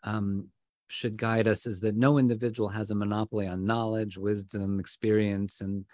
um, 0.03 0.49
should 0.89 1.17
guide 1.17 1.49
us 1.49 1.67
is 1.67 1.81
that 1.81 1.97
no 1.97 2.19
individual 2.19 2.69
has 2.69 2.91
a 2.91 2.95
monopoly 2.95 3.47
on 3.47 3.65
knowledge, 3.65 4.19
wisdom, 4.19 4.79
experience, 4.79 5.61
and 5.61 5.85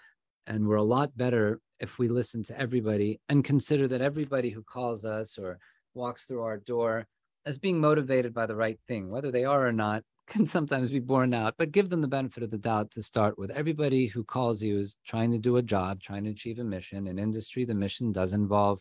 and 0.47 0.67
we're 0.67 0.75
a 0.75 0.83
lot 0.83 1.15
better 1.17 1.59
if 1.79 1.97
we 1.97 2.07
listen 2.07 2.43
to 2.43 2.59
everybody 2.59 3.19
and 3.29 3.43
consider 3.43 3.87
that 3.87 4.01
everybody 4.01 4.49
who 4.49 4.61
calls 4.63 5.03
us 5.03 5.37
or 5.37 5.57
walks 5.95 6.25
through 6.25 6.43
our 6.43 6.57
door 6.57 7.07
as 7.45 7.57
being 7.57 7.79
motivated 7.79 8.33
by 8.33 8.45
the 8.45 8.55
right 8.55 8.79
thing, 8.87 9.09
whether 9.09 9.31
they 9.31 9.43
are 9.43 9.65
or 9.65 9.71
not 9.71 10.03
can 10.27 10.45
sometimes 10.45 10.89
be 10.89 10.99
borne 10.99 11.33
out, 11.33 11.55
but 11.57 11.71
give 11.71 11.89
them 11.89 12.01
the 12.01 12.07
benefit 12.07 12.43
of 12.43 12.51
the 12.51 12.57
doubt 12.57 12.91
to 12.91 13.03
start 13.03 13.37
with. 13.37 13.51
Everybody 13.51 14.07
who 14.07 14.23
calls 14.23 14.63
you 14.63 14.79
is 14.79 14.97
trying 15.05 15.31
to 15.31 15.37
do 15.37 15.57
a 15.57 15.61
job, 15.61 16.01
trying 16.01 16.23
to 16.23 16.31
achieve 16.31 16.59
a 16.59 16.63
mission. 16.63 17.07
In 17.07 17.19
industry, 17.19 17.65
the 17.65 17.75
mission 17.75 18.11
does 18.11 18.33
involve 18.33 18.79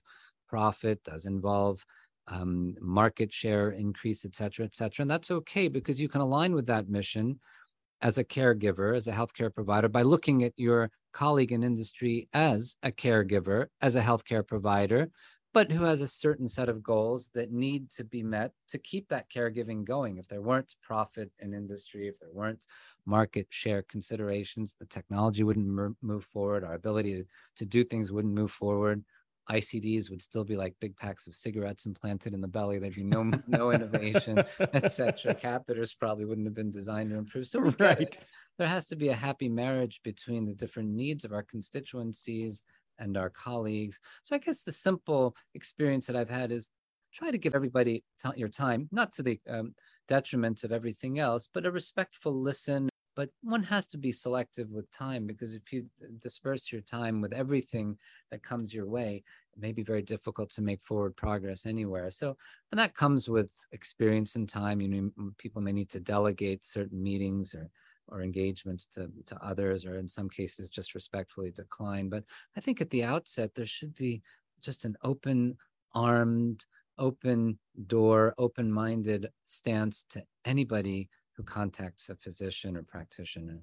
profit, 0.48 1.02
does 1.04 1.26
involve 1.26 1.84
um, 2.28 2.74
market 2.80 3.32
share 3.32 3.70
increase, 3.70 4.24
et 4.24 4.34
cetera, 4.34 4.64
et 4.64 4.74
cetera. 4.74 5.02
And 5.02 5.10
that's 5.10 5.30
okay 5.30 5.68
because 5.68 6.00
you 6.00 6.08
can 6.08 6.22
align 6.22 6.54
with 6.54 6.66
that 6.66 6.88
mission 6.88 7.40
as 8.00 8.18
a 8.18 8.24
caregiver, 8.24 8.96
as 8.96 9.08
a 9.08 9.12
healthcare 9.12 9.54
provider, 9.54 9.88
by 9.88 10.02
looking 10.02 10.44
at 10.44 10.52
your 10.56 10.90
colleague 11.12 11.52
in 11.52 11.62
industry 11.62 12.28
as 12.32 12.76
a 12.82 12.90
caregiver, 12.90 13.66
as 13.80 13.96
a 13.96 14.02
healthcare 14.02 14.46
provider, 14.46 15.10
but 15.54 15.70
who 15.70 15.84
has 15.84 16.00
a 16.00 16.08
certain 16.08 16.48
set 16.48 16.68
of 16.68 16.82
goals 16.82 17.30
that 17.32 17.52
need 17.52 17.88
to 17.88 18.02
be 18.02 18.24
met 18.24 18.50
to 18.68 18.76
keep 18.76 19.08
that 19.08 19.30
caregiving 19.30 19.84
going. 19.84 20.18
If 20.18 20.26
there 20.26 20.42
weren't 20.42 20.74
profit 20.82 21.30
in 21.38 21.54
industry, 21.54 22.08
if 22.08 22.18
there 22.18 22.32
weren't 22.32 22.66
market 23.06 23.46
share 23.50 23.82
considerations, 23.82 24.76
the 24.78 24.86
technology 24.86 25.44
wouldn't 25.44 25.96
move 26.02 26.24
forward, 26.24 26.64
our 26.64 26.74
ability 26.74 27.14
to, 27.14 27.24
to 27.58 27.64
do 27.64 27.84
things 27.84 28.10
wouldn't 28.10 28.34
move 28.34 28.50
forward. 28.50 29.04
ICDs 29.48 30.10
would 30.10 30.22
still 30.22 30.42
be 30.42 30.56
like 30.56 30.74
big 30.80 30.96
packs 30.96 31.26
of 31.26 31.34
cigarettes 31.34 31.86
implanted 31.86 32.34
in 32.34 32.40
the 32.40 32.48
belly. 32.48 32.78
There'd 32.78 32.94
be 32.94 33.04
no 33.04 33.30
no 33.46 33.70
innovation, 33.76 34.42
etc. 34.72 35.34
Catheters 35.34 35.96
probably 35.96 36.24
wouldn't 36.24 36.46
have 36.46 36.54
been 36.54 36.70
designed 36.70 37.10
to 37.10 37.16
improve. 37.16 37.46
So 37.46 37.60
right. 37.78 38.16
there 38.58 38.66
has 38.66 38.86
to 38.86 38.96
be 38.96 39.08
a 39.08 39.14
happy 39.14 39.50
marriage 39.50 40.00
between 40.02 40.46
the 40.46 40.54
different 40.54 40.88
needs 40.88 41.24
of 41.24 41.32
our 41.32 41.42
constituencies 41.42 42.62
and 42.98 43.16
our 43.16 43.30
colleagues. 43.30 44.00
So 44.22 44.36
I 44.36 44.38
guess 44.38 44.62
the 44.62 44.72
simple 44.72 45.36
experience 45.54 46.06
that 46.06 46.16
I've 46.16 46.30
had 46.30 46.52
is 46.52 46.70
try 47.12 47.30
to 47.30 47.38
give 47.38 47.54
everybody 47.54 48.02
t- 48.22 48.30
your 48.36 48.48
time, 48.48 48.88
not 48.90 49.12
to 49.12 49.22
the 49.22 49.40
um, 49.48 49.74
detriment 50.08 50.64
of 50.64 50.72
everything 50.72 51.18
else, 51.18 51.48
but 51.52 51.66
a 51.66 51.70
respectful 51.70 52.40
listen. 52.40 52.88
But 53.16 53.30
one 53.42 53.62
has 53.62 53.86
to 53.88 53.98
be 53.98 54.10
selective 54.10 54.70
with 54.70 54.90
time 54.90 55.26
because 55.26 55.54
if 55.54 55.72
you 55.72 55.86
disperse 56.18 56.72
your 56.72 56.80
time 56.80 57.20
with 57.20 57.32
everything 57.32 57.96
that 58.32 58.42
comes 58.42 58.74
your 58.74 58.86
way 58.86 59.22
it 59.54 59.60
may 59.60 59.72
be 59.72 59.82
very 59.82 60.02
difficult 60.02 60.50
to 60.50 60.62
make 60.62 60.82
forward 60.82 61.16
progress 61.16 61.64
anywhere. 61.64 62.10
So 62.10 62.36
and 62.72 62.78
that 62.78 62.96
comes 62.96 63.28
with 63.28 63.52
experience 63.72 64.34
and 64.34 64.48
time. 64.48 64.80
You 64.80 64.88
know 64.88 65.30
people 65.38 65.62
may 65.62 65.72
need 65.72 65.90
to 65.90 66.00
delegate 66.00 66.64
certain 66.64 67.02
meetings 67.02 67.54
or 67.54 67.70
or 68.08 68.22
engagements 68.22 68.86
to, 68.86 69.10
to 69.26 69.36
others 69.44 69.84
or 69.84 69.98
in 69.98 70.08
some 70.08 70.28
cases 70.28 70.70
just 70.70 70.94
respectfully 70.94 71.50
decline 71.50 72.08
but 72.08 72.24
i 72.56 72.60
think 72.60 72.80
at 72.80 72.90
the 72.90 73.04
outset 73.04 73.54
there 73.54 73.66
should 73.66 73.94
be 73.94 74.22
just 74.62 74.84
an 74.84 74.96
open 75.02 75.56
armed 75.94 76.64
open 76.98 77.58
door 77.86 78.34
open 78.38 78.70
minded 78.70 79.28
stance 79.44 80.04
to 80.08 80.22
anybody 80.44 81.08
who 81.36 81.42
contacts 81.42 82.08
a 82.08 82.16
physician 82.16 82.76
or 82.76 82.82
practitioner. 82.82 83.60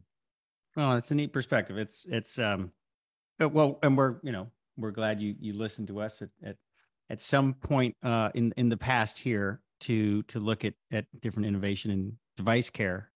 Oh, 0.78 0.96
it's 0.96 1.12
a 1.12 1.16
neat 1.16 1.34
perspective. 1.34 1.78
It's 1.78 2.06
it's 2.10 2.40
um 2.40 2.72
uh, 3.42 3.50
well, 3.50 3.80
and 3.84 3.98
we're 3.98 4.18
you 4.24 4.32
know 4.32 4.48
we're 4.78 4.92
glad 4.92 5.22
you 5.22 5.36
you 5.40 5.54
listened 5.54 5.88
to 5.88 6.00
us 6.00 6.22
at 6.22 6.30
at, 6.44 6.56
at 7.10 7.22
some 7.22 7.54
point 7.54 7.96
uh, 8.04 8.30
in 8.34 8.54
in 8.58 8.70
the 8.70 8.78
past 8.78 9.20
here 9.20 9.62
to 9.82 10.24
to 10.24 10.40
look 10.40 10.64
at 10.66 10.74
at 10.92 11.06
different 11.20 11.48
innovation 11.48 11.92
in 11.92 12.14
device 12.38 12.70
care. 12.70 13.11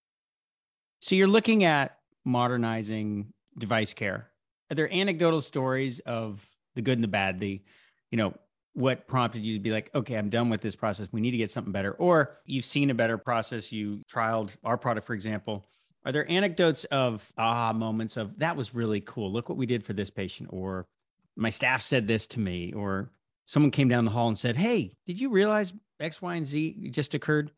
So 1.06 1.14
you're 1.14 1.28
looking 1.28 1.66
at 1.66 2.00
modernizing 2.24 3.32
device 3.60 3.94
care. 3.94 4.28
Are 4.72 4.76
there 4.76 4.92
anecdotal 4.92 5.40
stories 5.40 6.00
of 6.00 6.44
the 6.74 6.82
good 6.82 6.98
and 6.98 7.04
the 7.04 7.08
bad? 7.08 7.40
The 7.40 7.62
you 8.10 8.18
know 8.18 8.34
what 8.74 9.08
prompted 9.08 9.44
you 9.44 9.54
to 9.54 9.60
be 9.60 9.70
like, 9.70 9.92
okay, 9.94 10.16
I'm 10.16 10.32
done 10.32 10.50
with 10.50 10.62
this 10.62 10.76
process. 10.76 11.08
We 11.12 11.22
need 11.22 11.30
to 11.30 11.38
get 11.38 11.52
something 11.52 11.72
better. 11.72 11.92
Or 11.92 12.32
you've 12.48 12.66
seen 12.66 12.90
a 12.90 12.96
better 12.96 13.20
process. 13.20 13.72
You 13.72 14.02
trialed 14.12 14.58
our 14.64 14.80
product, 14.80 15.06
for 15.06 15.14
example. 15.14 15.68
Are 16.08 16.12
there 16.12 16.28
anecdotes 16.28 16.86
of 16.86 17.32
aha 17.38 17.72
moments 17.72 18.18
of 18.18 18.40
that 18.40 18.56
was 18.56 18.74
really 18.74 19.02
cool? 19.02 19.32
Look 19.32 19.48
what 19.48 19.60
we 19.60 19.68
did 19.68 19.86
for 19.86 19.94
this 19.94 20.10
patient. 20.10 20.50
Or 20.52 20.88
my 21.36 21.52
staff 21.52 21.84
said 21.84 22.08
this 22.08 22.26
to 22.28 22.40
me. 22.40 22.74
Or 22.74 23.12
someone 23.46 23.70
came 23.70 23.90
down 23.90 24.06
the 24.06 24.12
hall 24.12 24.28
and 24.28 24.38
said, 24.40 24.58
hey, 24.58 24.98
did 25.06 25.22
you 25.22 25.30
realize 25.30 25.72
X, 26.00 26.20
Y, 26.20 26.34
and 26.34 26.48
Z 26.48 26.90
just 26.90 27.14
occurred? 27.14 27.52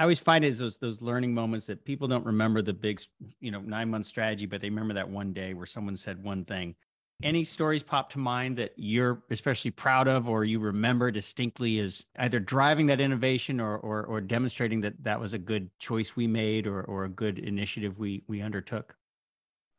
I 0.00 0.02
always 0.02 0.18
find 0.18 0.44
it 0.44 0.56
those 0.56 0.78
those 0.78 1.02
learning 1.02 1.34
moments 1.34 1.66
that 1.66 1.84
people 1.84 2.08
don't 2.08 2.24
remember 2.24 2.62
the 2.62 2.72
big, 2.72 3.02
you 3.38 3.50
know, 3.50 3.60
nine 3.60 3.90
month 3.90 4.06
strategy, 4.06 4.46
but 4.46 4.60
they 4.60 4.70
remember 4.70 4.94
that 4.94 5.08
one 5.08 5.32
day 5.32 5.52
where 5.54 5.66
someone 5.66 5.94
said 5.94 6.24
one 6.24 6.44
thing 6.44 6.74
any 7.22 7.44
stories 7.44 7.82
pop 7.82 8.10
to 8.10 8.18
mind 8.18 8.56
that 8.56 8.72
you're 8.76 9.22
especially 9.30 9.70
proud 9.70 10.08
of 10.08 10.28
or 10.28 10.44
you 10.44 10.58
remember 10.58 11.10
distinctly 11.10 11.78
as 11.78 12.04
either 12.18 12.40
driving 12.40 12.86
that 12.86 13.00
innovation 13.00 13.60
or, 13.60 13.76
or, 13.78 14.04
or 14.04 14.20
demonstrating 14.20 14.80
that 14.80 14.94
that 15.02 15.20
was 15.20 15.34
a 15.34 15.38
good 15.38 15.70
choice 15.78 16.16
we 16.16 16.26
made 16.26 16.66
or, 16.66 16.82
or 16.82 17.04
a 17.04 17.08
good 17.08 17.38
initiative 17.38 17.98
we, 17.98 18.22
we 18.26 18.40
undertook? 18.40 18.94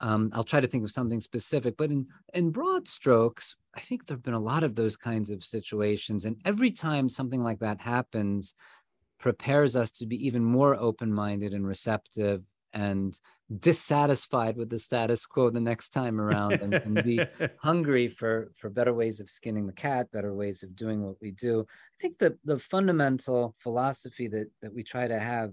Um, 0.02 0.32
I'll 0.34 0.44
try 0.44 0.60
to 0.60 0.68
think 0.68 0.84
of 0.84 0.92
something 0.92 1.22
specific, 1.22 1.78
but 1.78 1.92
in, 1.92 2.08
in 2.34 2.50
broad 2.50 2.88
strokes, 2.88 3.56
I 3.76 3.82
think 3.82 4.06
there 4.06 4.18
have 4.18 4.24
been 4.24 4.34
a 4.34 4.40
lot 4.40 4.64
of 4.64 4.76
those 4.76 4.98
kinds 4.98 5.30
of 5.30 5.44
situations. 5.44 6.26
And 6.26 6.38
every 6.44 6.72
time 6.72 7.08
something 7.08 7.44
like 7.44 7.60
that 7.60 7.80
happens, 7.80 8.56
prepares 9.22 9.76
us 9.76 9.92
to 9.92 10.06
be 10.06 10.26
even 10.26 10.44
more 10.44 10.76
open 10.76 11.14
minded 11.14 11.54
and 11.54 11.66
receptive 11.66 12.44
and 12.74 13.20
dissatisfied 13.60 14.56
with 14.58 14.70
the 14.70 14.80
status 14.80 15.26
quo 15.26 15.50
the 15.50 15.60
next 15.60 15.90
time 15.90 16.20
around 16.20 16.54
and, 16.54 16.74
and, 16.74 17.04
be 17.04 17.22
hungry 17.60 18.08
for 18.08 18.50
for 18.56 18.70
better 18.70 18.94
ways 18.94 19.20
of 19.20 19.30
skinning 19.30 19.68
the 19.68 19.74
cat 19.74 20.10
better 20.12 20.34
ways 20.34 20.64
of 20.64 20.76
doing 20.76 21.04
what 21.04 21.16
we 21.22 21.32
do. 21.32 21.62
I 21.62 21.98
think 22.02 22.18
the 22.18 22.38
the 22.46 22.58
fundamental 22.58 23.56
philosophy 23.60 24.28
that 24.30 24.48
that 24.62 24.74
we 24.74 24.84
try 24.84 25.08
to 25.08 25.20
have 25.20 25.52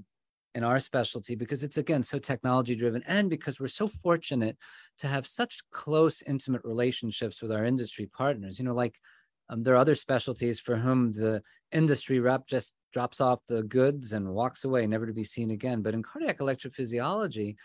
in 0.54 0.64
our 0.64 0.80
specialty 0.80 1.34
because 1.34 1.62
it's 1.62 1.76
again 1.76 2.02
so 2.02 2.18
technology 2.18 2.74
driven 2.74 3.02
and 3.06 3.28
because 3.28 3.60
we're 3.60 3.66
so 3.66 3.86
fortunate 3.86 4.56
to 4.96 5.06
have 5.06 5.26
such 5.26 5.60
close 5.72 6.22
intimate 6.22 6.62
relationships 6.64 7.42
with 7.42 7.52
our 7.52 7.64
industry 7.64 8.06
partners 8.06 8.58
you 8.58 8.64
know 8.64 8.74
like 8.74 8.94
um, 9.48 9.62
there 9.62 9.74
are 9.74 9.78
other 9.78 9.94
specialties 9.94 10.60
for 10.60 10.76
whom 10.76 11.12
the 11.12 11.42
industry 11.72 12.20
rep 12.20 12.46
just 12.46 12.74
drops 12.92 13.20
off 13.20 13.40
the 13.48 13.62
goods 13.62 14.12
and 14.12 14.28
walks 14.28 14.64
away, 14.64 14.86
never 14.86 15.06
to 15.06 15.12
be 15.12 15.24
seen 15.24 15.50
again. 15.50 15.82
But 15.82 15.94
in 15.94 16.02
cardiac 16.02 16.38
electrophysiology, 16.38 17.56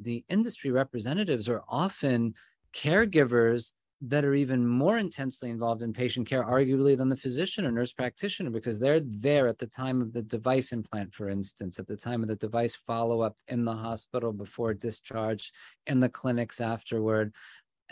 the 0.00 0.24
industry 0.28 0.70
representatives 0.70 1.48
are 1.48 1.62
often 1.68 2.34
caregivers 2.74 3.72
that 4.04 4.24
are 4.24 4.34
even 4.34 4.66
more 4.66 4.98
intensely 4.98 5.48
involved 5.48 5.80
in 5.80 5.92
patient 5.92 6.28
care, 6.28 6.42
arguably, 6.42 6.96
than 6.96 7.08
the 7.08 7.16
physician 7.16 7.64
or 7.64 7.70
nurse 7.70 7.92
practitioner, 7.92 8.50
because 8.50 8.80
they're 8.80 9.00
there 9.04 9.46
at 9.46 9.58
the 9.58 9.66
time 9.66 10.02
of 10.02 10.12
the 10.12 10.22
device 10.22 10.72
implant, 10.72 11.14
for 11.14 11.28
instance, 11.28 11.78
at 11.78 11.86
the 11.86 11.96
time 11.96 12.20
of 12.20 12.28
the 12.28 12.34
device 12.34 12.74
follow 12.74 13.20
up 13.20 13.36
in 13.46 13.64
the 13.64 13.72
hospital 13.72 14.32
before 14.32 14.74
discharge, 14.74 15.52
in 15.86 16.00
the 16.00 16.08
clinics 16.08 16.60
afterward. 16.60 17.32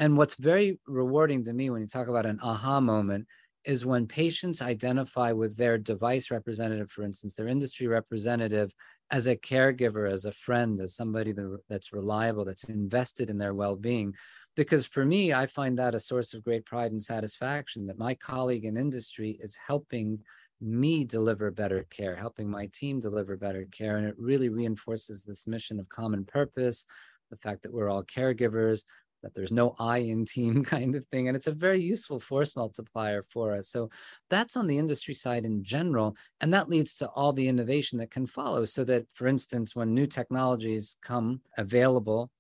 And 0.01 0.17
what's 0.17 0.35
very 0.35 0.81
rewarding 0.87 1.45
to 1.45 1.53
me 1.53 1.69
when 1.69 1.83
you 1.83 1.87
talk 1.87 2.09
about 2.09 2.25
an 2.25 2.41
aha 2.43 2.81
moment 2.81 3.27
is 3.67 3.85
when 3.85 4.07
patients 4.07 4.63
identify 4.63 5.31
with 5.33 5.59
their 5.59 5.77
device 5.77 6.31
representative, 6.31 6.91
for 6.91 7.03
instance, 7.03 7.35
their 7.35 7.49
industry 7.49 7.87
representative, 7.87 8.73
as 9.11 9.27
a 9.27 9.37
caregiver, 9.37 10.11
as 10.11 10.25
a 10.25 10.33
friend, 10.33 10.81
as 10.81 10.97
somebody 10.97 11.35
that's 11.69 11.93
reliable, 11.93 12.47
that's 12.47 12.65
invested 12.65 13.29
in 13.29 13.37
their 13.37 13.53
well 13.53 13.77
being. 13.77 14.15
Because 14.57 14.87
for 14.87 15.05
me, 15.05 15.35
I 15.35 15.47
find 15.47 15.79
that 15.79 15.95
a 15.95 16.01
source 16.01 16.33
of 16.33 16.45
great 16.45 16.65
pride 16.65 16.93
and 16.93 17.03
satisfaction 17.03 17.87
that 17.87 17.99
my 17.99 18.15
colleague 18.15 18.65
in 18.65 18.79
industry 18.79 19.39
is 19.43 19.59
helping 19.67 20.21
me 20.63 21.05
deliver 21.05 21.51
better 21.51 21.85
care, 21.91 22.17
helping 22.17 22.49
my 22.49 22.71
team 22.73 23.01
deliver 23.01 23.37
better 23.37 23.67
care. 23.71 23.99
And 23.99 24.07
it 24.07 24.15
really 24.19 24.49
reinforces 24.49 25.25
this 25.25 25.47
mission 25.47 25.79
of 25.79 25.91
common 25.91 26.25
purpose, 26.25 26.87
the 27.31 27.37
fact 27.37 27.63
that 27.63 27.73
we're 27.73 27.91
all 27.91 28.05
caregivers, 28.05 28.85
that 29.23 29.35
there's 29.35 29.53
no 29.53 29.75
I 29.79 29.99
in 29.99 30.25
team 30.25 30.65
kind 30.77 30.95
of 30.95 31.05
thing. 31.07 31.29
And 31.29 31.37
it's 31.37 31.47
a 31.47 31.53
very 31.53 31.81
useful 31.81 32.21
force 32.21 32.57
multiplier 32.57 33.23
for 33.23 33.55
us. 33.55 33.69
So 33.69 33.91
that's 34.29 34.57
on 34.57 34.67
the 34.67 34.79
industry 34.79 35.15
side 35.15 35.45
in 35.45 35.63
general. 35.63 36.17
And 36.41 36.53
that 36.55 36.69
leads 36.69 36.95
to 36.97 37.09
all 37.09 37.33
the 37.33 37.49
innovation 37.49 37.99
that 37.99 38.11
can 38.11 38.27
follow. 38.27 38.65
So 38.65 38.85
that, 38.85 39.07
for 39.15 39.27
instance, 39.27 39.77
when 39.77 39.95
new 39.95 40.07
technologies 40.07 40.97
come 41.03 41.41
available, 41.59 42.31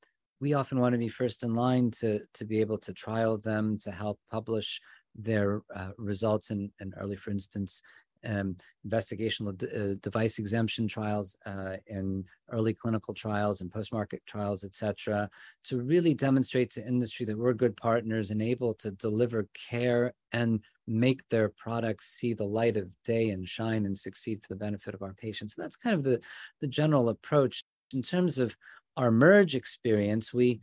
we 0.40 0.54
often 0.54 0.80
want 0.80 0.94
to 0.94 0.98
be 0.98 1.08
first 1.08 1.42
in 1.42 1.54
line 1.54 1.90
to, 1.90 2.20
to 2.34 2.44
be 2.44 2.60
able 2.60 2.78
to 2.78 2.92
trial 2.94 3.36
them, 3.36 3.76
to 3.78 3.90
help 3.90 4.18
publish 4.30 4.80
their 5.14 5.62
uh, 5.74 5.90
results 5.98 6.50
in, 6.50 6.70
in 6.80 6.94
early, 6.96 7.16
for 7.16 7.30
instance, 7.30 7.82
um, 8.24 8.56
investigational 8.86 9.56
d- 9.56 9.66
uh, 9.74 9.94
device 10.02 10.38
exemption 10.38 10.86
trials 10.88 11.36
uh, 11.46 11.76
in 11.86 12.24
early 12.50 12.74
clinical 12.74 13.14
trials 13.14 13.60
and 13.60 13.72
post-market 13.72 14.22
trials, 14.26 14.64
et 14.64 14.74
cetera, 14.74 15.28
to 15.64 15.80
really 15.80 16.14
demonstrate 16.14 16.70
to 16.70 16.86
industry 16.86 17.26
that 17.26 17.38
we're 17.38 17.52
good 17.52 17.76
partners 17.76 18.30
and 18.30 18.42
able 18.42 18.74
to 18.74 18.90
deliver 18.92 19.48
care 19.70 20.12
and 20.32 20.60
make 20.86 21.28
their 21.28 21.48
products 21.48 22.06
see 22.18 22.34
the 22.34 22.44
light 22.44 22.76
of 22.76 22.88
day 23.04 23.30
and 23.30 23.48
shine 23.48 23.86
and 23.86 23.96
succeed 23.96 24.40
for 24.42 24.48
the 24.48 24.58
benefit 24.58 24.94
of 24.94 25.02
our 25.02 25.14
patients. 25.14 25.54
So 25.54 25.62
that's 25.62 25.76
kind 25.76 25.94
of 25.94 26.02
the, 26.02 26.20
the 26.60 26.66
general 26.66 27.08
approach. 27.08 27.62
In 27.92 28.02
terms 28.02 28.38
of 28.38 28.56
our 28.96 29.10
Murj 29.10 29.54
experience, 29.54 30.34
we 30.34 30.60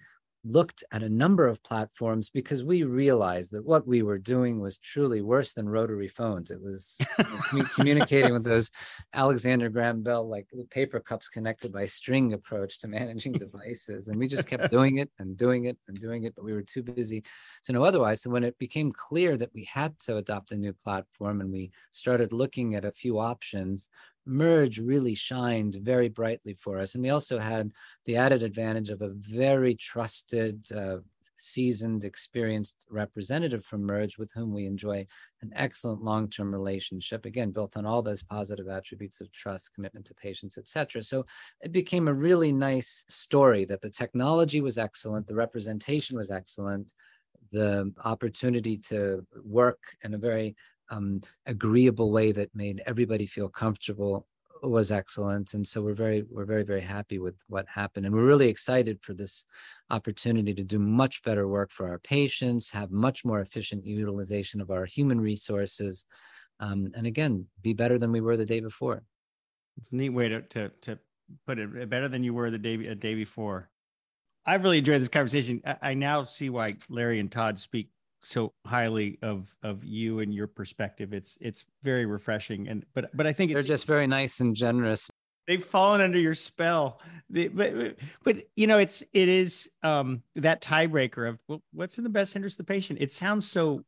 looked 0.50 0.84
at 0.92 1.04
a 1.04 1.10
number 1.10 1.48
of 1.48 1.62
platforms 1.64 2.30
because 2.30 2.64
we 2.64 2.84
realized 2.84 3.52
that 3.52 3.66
what 3.66 3.86
we 3.88 4.02
were 4.02 4.18
doing 4.18 4.60
was 4.60 4.78
truly 4.78 5.22
worse 5.22 5.54
than 5.54 5.68
rotary 5.68 6.08
phones. 6.08 6.52
It 6.52 6.62
was 6.62 6.98
communicating 7.76 8.34
with 8.34 8.44
those 8.44 8.72
Alexander 9.14 9.70
Graham 9.70 10.04
Bell, 10.04 10.28
like 10.28 10.48
paper 10.70 11.00
cups 11.00 11.30
connected 11.30 11.72
by 11.72 11.86
string 11.86 12.34
approach 12.34 12.80
to 12.80 12.88
managing 12.88 13.34
devices. 13.34 14.08
And 14.08 14.18
we 14.18 14.28
just 14.28 14.48
kept 14.48 14.72
doing 14.72 14.98
it 14.98 15.10
and 15.20 15.38
doing 15.38 15.66
it 15.66 15.78
and 15.88 16.00
doing 16.00 16.24
it, 16.24 16.36
but 16.36 16.46
we 16.46 16.54
were 16.54 16.64
too 16.64 16.84
busy 16.84 17.24
to 17.66 17.74
know 17.74 17.84
otherwise. 17.84 18.22
So 18.22 18.30
when 18.30 18.44
it 18.44 18.58
became 18.58 18.92
clear 18.92 19.38
that 19.38 19.54
we 19.54 19.66
had 19.66 19.98
to 20.00 20.18
adopt 20.18 20.52
a 20.52 20.58
new 20.58 20.74
platform 20.74 21.42
and 21.42 21.52
we 21.52 21.72
started 21.92 22.34
looking 22.34 22.76
at 22.76 22.86
a 22.86 22.92
few 22.92 23.20
options, 23.20 23.90
Murj 24.28 24.80
really 24.86 25.16
shined 25.16 25.76
very 25.76 26.10
brightly 26.10 26.54
for 26.54 26.78
us. 26.80 26.94
And 26.94 27.04
we 27.04 27.10
also 27.10 27.40
had 27.40 27.72
the 28.06 28.18
added 28.18 28.44
advantage 28.44 28.90
of 28.90 29.02
a 29.02 29.10
very 29.10 29.74
trusted, 29.76 30.66
uh, 30.76 30.98
seasoned, 31.38 32.04
experienced 32.04 32.76
representative 32.90 33.64
from 33.64 33.84
Murj 33.84 34.18
with 34.18 34.32
whom 34.34 34.54
we 34.54 34.66
enjoy 34.66 35.08
an 35.42 35.52
excellent 35.56 36.04
long-term 36.04 36.54
relationship, 36.54 37.26
again, 37.26 37.52
built 37.52 37.78
on 37.78 37.86
all 37.86 38.02
those 38.02 38.24
positive 38.24 38.68
attributes 38.68 39.22
of 39.22 39.32
trust, 39.32 39.74
commitment 39.74 40.06
to 40.08 40.16
patients, 40.16 40.58
et 40.58 40.68
cetera. 40.68 41.02
So 41.04 41.26
it 41.62 41.72
became 41.72 42.08
a 42.08 42.14
really 42.14 42.52
nice 42.52 43.06
story 43.08 43.66
that 43.66 43.82
the 43.82 43.90
technology 43.90 44.62
was 44.62 44.78
excellent, 44.78 45.28
the 45.28 45.36
representation 45.36 46.18
was 46.18 46.32
excellent, 46.32 46.94
the 47.52 47.94
opportunity 48.04 48.78
to 48.78 49.26
work 49.46 49.80
in 50.04 50.14
a 50.14 50.18
very 50.18 50.56
um, 50.90 51.22
agreeable 51.46 52.12
way 52.12 52.32
that 52.32 52.56
made 52.56 52.82
everybody 52.86 53.26
feel 53.26 53.50
comfortable 53.50 54.28
was 54.64 54.92
excellent. 54.92 55.54
And 55.54 55.66
so 55.66 55.82
we're 55.82 55.94
very 55.94 56.24
we're 56.30 56.46
very 56.46 56.64
very 56.64 56.82
happy 56.82 57.20
with 57.20 57.36
what 57.48 57.68
happened. 57.68 58.06
And 58.06 58.16
we're 58.16 58.26
really 58.26 58.50
excited 58.50 59.00
for 59.02 59.14
this 59.14 59.46
opportunity 59.90 60.54
to 60.54 60.64
do 60.64 60.80
much 60.80 61.24
better 61.24 61.48
work 61.48 61.72
for 61.72 61.88
our 61.88 62.00
patients 62.00 62.72
have 62.72 62.92
much 62.92 63.24
more 63.24 63.42
efficient 63.42 63.86
utilization 63.86 64.62
of 64.62 64.72
our 64.72 64.86
human 64.86 65.22
resources 65.22 66.06
um, 66.60 66.92
and 66.96 67.06
again 67.06 67.46
be 67.62 67.74
better 67.74 67.98
than 67.98 68.12
we 68.12 68.22
were 68.22 68.38
the 68.38 68.46
day 68.46 68.60
before. 68.60 69.04
It's 69.80 69.92
a 69.92 69.96
neat 69.96 70.10
way 70.10 70.30
to 70.30 70.42
to, 70.42 70.70
to 70.82 71.00
put 71.46 71.60
it 71.60 71.90
better 71.90 72.08
than 72.08 72.24
you 72.24 72.34
were 72.34 72.50
the 72.50 72.58
day 72.58 72.76
a 72.88 72.96
day 72.96 73.16
before. 73.16 73.70
I've 74.46 74.64
really 74.64 74.78
enjoyed 74.78 75.02
this 75.02 75.10
conversation. 75.10 75.62
I, 75.66 75.76
I 75.82 75.94
now 75.94 76.24
see 76.24 76.50
why 76.50 76.78
larry 76.90 77.20
and 77.20 77.32
todd 77.32 77.60
speak 77.60 77.90
so 78.28 78.54
highly 78.66 79.18
of 79.22 79.56
of 79.64 79.84
you 79.84 80.20
and 80.20 80.34
your 80.34 80.48
perspective. 80.48 81.14
It's 81.14 81.38
it's 81.42 81.66
very 81.84 82.06
refreshing. 82.06 82.68
And 82.68 82.86
but 82.94 83.10
but 83.16 83.26
I 83.26 83.34
think 83.34 83.54
they're 83.54 83.62
just 83.62 83.88
very 83.88 84.08
nice 84.08 84.40
and 84.40 84.56
generous. 84.56 85.10
They've 85.48 85.64
fallen 85.64 86.02
under 86.02 86.20
your 86.20 86.34
spell. 86.34 87.00
They, 87.30 87.48
but 87.48 87.98
but 88.24 88.44
you 88.56 88.68
know 88.68 88.78
it's 88.78 89.02
it 89.14 89.30
is 89.30 89.70
um 89.82 90.22
that 90.36 90.62
tiebreaker 90.62 91.30
of 91.30 91.40
well, 91.48 91.64
what's 91.74 91.98
in 91.98 92.04
the 92.04 92.10
best 92.10 92.36
interest 92.36 92.60
of 92.60 92.66
the 92.66 92.74
patient. 92.74 93.00
It 93.02 93.14
sounds 93.14 93.50
so 93.50 93.84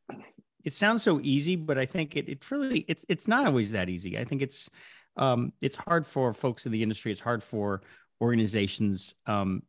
it 0.64 0.72
sounds 0.72 1.02
so 1.02 1.20
easy, 1.22 1.56
but 1.56 1.76
I 1.76 1.84
think 1.84 2.16
it 2.16 2.28
it 2.28 2.50
really 2.50 2.86
it's 2.88 3.04
it's 3.08 3.28
not 3.28 3.46
always 3.46 3.72
that 3.72 3.90
easy. 3.90 4.18
I 4.18 4.24
think 4.24 4.40
it's 4.40 4.70
um 5.16 5.52
it's 5.60 5.76
hard 5.76 6.06
for 6.06 6.32
folks 6.32 6.64
in 6.64 6.72
the 6.72 6.82
industry. 6.82 7.12
It's 7.12 7.20
hard 7.20 7.42
for 7.42 7.82
organizations 8.22 9.14
um 9.26 9.62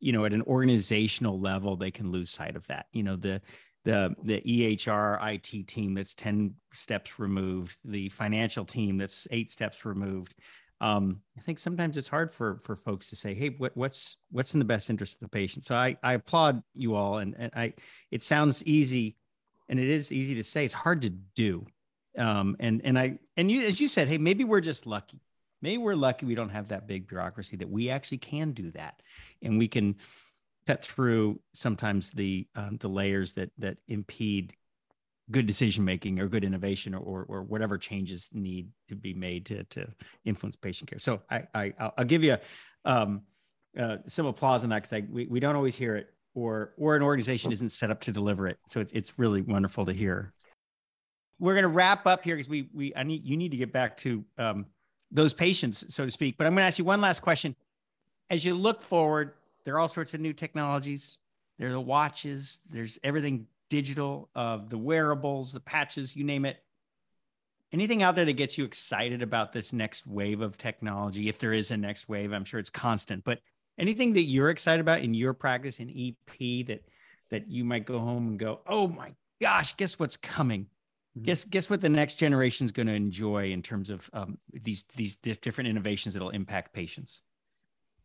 you 0.00 0.12
know 0.12 0.24
at 0.24 0.32
an 0.32 0.42
organizational 0.42 1.38
level 1.38 1.76
they 1.76 1.90
can 1.90 2.10
lose 2.10 2.30
sight 2.30 2.56
of 2.56 2.66
that 2.66 2.86
you 2.92 3.02
know 3.02 3.16
the 3.16 3.40
the 3.84 4.14
the 4.22 4.40
EHR 4.40 5.18
IT 5.34 5.66
team 5.66 5.94
that's 5.94 6.14
10 6.14 6.54
steps 6.74 7.18
removed, 7.18 7.78
the 7.84 8.08
financial 8.10 8.64
team 8.64 8.98
that's 8.98 9.26
eight 9.30 9.50
steps 9.50 9.84
removed. 9.84 10.34
Um, 10.82 11.20
I 11.36 11.42
think 11.42 11.58
sometimes 11.58 11.96
it's 11.96 12.08
hard 12.08 12.32
for 12.32 12.60
for 12.64 12.74
folks 12.74 13.08
to 13.08 13.16
say, 13.16 13.34
"Hey, 13.34 13.50
what, 13.58 13.76
what's 13.76 14.16
what's 14.30 14.54
in 14.54 14.60
the 14.60 14.64
best 14.64 14.88
interest 14.88 15.16
of 15.16 15.20
the 15.20 15.28
patient?" 15.28 15.64
So 15.64 15.74
I 15.74 15.96
I 16.02 16.14
applaud 16.14 16.62
you 16.74 16.94
all, 16.94 17.18
and, 17.18 17.34
and 17.38 17.52
I 17.54 17.74
it 18.10 18.22
sounds 18.22 18.64
easy, 18.64 19.16
and 19.68 19.78
it 19.78 19.88
is 19.88 20.10
easy 20.10 20.34
to 20.36 20.44
say. 20.44 20.64
It's 20.64 20.72
hard 20.72 21.02
to 21.02 21.10
do, 21.10 21.66
um, 22.16 22.56
and 22.60 22.80
and 22.82 22.98
I 22.98 23.18
and 23.36 23.50
you 23.50 23.66
as 23.66 23.78
you 23.78 23.88
said, 23.88 24.08
hey, 24.08 24.16
maybe 24.16 24.44
we're 24.44 24.62
just 24.62 24.86
lucky. 24.86 25.20
Maybe 25.60 25.76
we're 25.76 25.94
lucky 25.94 26.24
we 26.24 26.34
don't 26.34 26.48
have 26.48 26.68
that 26.68 26.88
big 26.88 27.06
bureaucracy 27.06 27.56
that 27.56 27.68
we 27.68 27.90
actually 27.90 28.18
can 28.18 28.52
do 28.52 28.70
that, 28.70 29.02
and 29.42 29.58
we 29.58 29.68
can 29.68 29.96
cut 30.70 30.84
through 30.84 31.40
sometimes 31.52 32.10
the 32.10 32.46
um, 32.54 32.76
the 32.80 32.88
layers 32.88 33.32
that 33.32 33.50
that 33.58 33.76
impede 33.88 34.54
good 35.30 35.46
decision 35.46 35.84
making 35.84 36.18
or 36.20 36.28
good 36.28 36.44
innovation 36.44 36.94
or, 36.94 37.24
or 37.28 37.42
whatever 37.42 37.78
changes 37.78 38.30
need 38.32 38.68
to 38.88 38.94
be 38.94 39.12
made 39.12 39.44
to 39.46 39.64
to 39.64 39.86
influence 40.24 40.54
patient 40.56 40.88
care. 40.88 40.98
So 41.00 41.22
I, 41.28 41.42
I 41.54 41.72
I'll 41.98 42.04
give 42.04 42.22
you 42.22 42.36
um, 42.84 43.22
uh, 43.78 43.96
some 44.06 44.26
applause 44.26 44.62
on 44.62 44.70
that 44.70 44.88
because 44.88 45.08
we, 45.10 45.26
we 45.26 45.40
don't 45.40 45.56
always 45.56 45.74
hear 45.74 45.96
it 45.96 46.08
or 46.34 46.72
or 46.76 46.94
an 46.94 47.02
organization 47.02 47.50
isn't 47.50 47.70
set 47.70 47.90
up 47.90 48.00
to 48.02 48.12
deliver 48.12 48.46
it. 48.46 48.58
So 48.68 48.78
it's 48.78 48.92
it's 48.92 49.18
really 49.18 49.42
wonderful 49.42 49.86
to 49.86 49.92
hear. 49.92 50.32
We're 51.40 51.54
going 51.54 51.62
to 51.62 51.68
wrap 51.68 52.06
up 52.06 52.22
here 52.22 52.36
because 52.36 52.48
we 52.48 52.68
we 52.72 52.94
I 52.94 53.02
need 53.02 53.24
you 53.24 53.36
need 53.36 53.50
to 53.50 53.56
get 53.56 53.72
back 53.72 53.96
to 53.98 54.24
um, 54.38 54.66
those 55.10 55.34
patients 55.34 55.92
so 55.92 56.04
to 56.04 56.10
speak. 56.12 56.38
But 56.38 56.46
I'm 56.46 56.52
going 56.52 56.62
to 56.62 56.66
ask 56.68 56.78
you 56.78 56.84
one 56.84 57.00
last 57.00 57.22
question. 57.22 57.56
As 58.30 58.44
you 58.44 58.54
look 58.54 58.80
forward 58.80 59.32
there 59.70 59.76
are 59.76 59.78
all 59.78 59.86
sorts 59.86 60.14
of 60.14 60.20
new 60.20 60.32
technologies. 60.32 61.16
There 61.56 61.68
are 61.68 61.72
the 61.72 61.80
watches. 61.80 62.58
There's 62.68 62.98
everything 63.04 63.46
digital, 63.68 64.28
of 64.34 64.62
uh, 64.62 64.64
the 64.66 64.78
wearables, 64.78 65.52
the 65.52 65.60
patches, 65.60 66.16
you 66.16 66.24
name 66.24 66.44
it. 66.44 66.56
Anything 67.72 68.02
out 68.02 68.16
there 68.16 68.24
that 68.24 68.32
gets 68.32 68.58
you 68.58 68.64
excited 68.64 69.22
about 69.22 69.52
this 69.52 69.72
next 69.72 70.08
wave 70.08 70.40
of 70.40 70.58
technology? 70.58 71.28
If 71.28 71.38
there 71.38 71.52
is 71.52 71.70
a 71.70 71.76
next 71.76 72.08
wave, 72.08 72.32
I'm 72.32 72.44
sure 72.44 72.58
it's 72.58 72.68
constant. 72.68 73.22
But 73.22 73.38
anything 73.78 74.14
that 74.14 74.24
you're 74.24 74.50
excited 74.50 74.80
about 74.80 75.02
in 75.02 75.14
your 75.14 75.34
practice 75.34 75.78
in 75.78 75.88
EP 75.88 76.66
that 76.66 76.82
that 77.28 77.48
you 77.48 77.64
might 77.64 77.86
go 77.86 78.00
home 78.00 78.26
and 78.26 78.40
go, 78.40 78.62
oh 78.66 78.88
my 78.88 79.14
gosh, 79.40 79.76
guess 79.76 80.00
what's 80.00 80.16
coming? 80.16 80.62
Mm-hmm. 80.62 81.26
Guess 81.26 81.44
guess 81.44 81.70
what 81.70 81.80
the 81.80 81.88
next 81.88 82.14
generation 82.14 82.64
is 82.64 82.72
going 82.72 82.88
to 82.88 82.94
enjoy 82.94 83.52
in 83.52 83.62
terms 83.62 83.88
of 83.88 84.10
um, 84.14 84.36
these 84.52 84.84
these 84.96 85.14
different 85.14 85.70
innovations 85.70 86.14
that'll 86.14 86.30
impact 86.30 86.74
patients. 86.74 87.22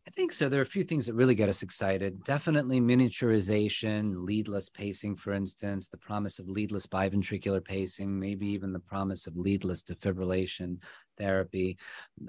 I 0.06 0.10
think 0.12 0.32
so. 0.32 0.48
There 0.48 0.60
are 0.60 0.62
a 0.62 0.66
few 0.66 0.84
things 0.84 1.06
that 1.06 1.14
really 1.14 1.34
get 1.34 1.48
us 1.48 1.62
excited. 1.62 2.22
Definitely 2.22 2.80
miniaturization, 2.80 4.24
leadless 4.24 4.68
pacing, 4.68 5.16
for 5.16 5.32
instance, 5.32 5.88
the 5.88 5.96
promise 5.96 6.38
of 6.38 6.48
leadless 6.48 6.86
biventricular 6.86 7.62
pacing, 7.64 8.16
maybe 8.16 8.46
even 8.46 8.72
the 8.72 8.78
promise 8.78 9.26
of 9.26 9.36
leadless 9.36 9.82
defibrillation 9.82 10.78
therapy. 11.18 11.76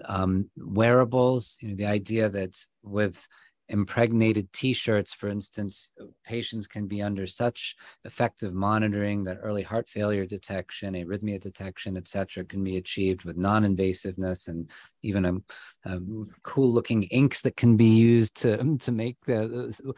Um, 0.06 0.50
wearables, 0.58 1.60
you 1.62 1.70
know, 1.70 1.76
the 1.76 1.86
idea 1.86 2.30
that 2.30 2.58
with 2.82 3.28
impregnated 3.70 4.52
t-shirts 4.54 5.14
for 5.14 5.30
instance 5.30 5.92
patients 6.26 6.68
can 6.68 6.88
be 6.88 7.02
under 7.02 7.28
such 7.28 7.76
effective 8.06 8.54
monitoring 8.54 9.24
that 9.24 9.40
early 9.42 9.64
heart 9.64 9.90
failure 9.90 10.26
detection 10.26 10.94
arrhythmia 10.94 11.40
detection 11.40 11.98
etc 11.98 12.44
can 12.46 12.64
be 12.64 12.78
achieved 12.78 13.26
with 13.26 13.38
non-invasiveness 13.38 14.48
and 14.48 14.70
even 15.04 15.26
a, 15.26 15.34
a, 15.90 16.00
cool 16.44 16.72
looking 16.72 17.04
inks 17.04 17.42
that 17.42 17.56
can 17.56 17.78
be 17.78 17.86
used 17.86 18.36
to, 18.38 18.78
to 18.80 18.92
make 18.92 19.18
the, 19.26 19.48
the, 19.48 19.94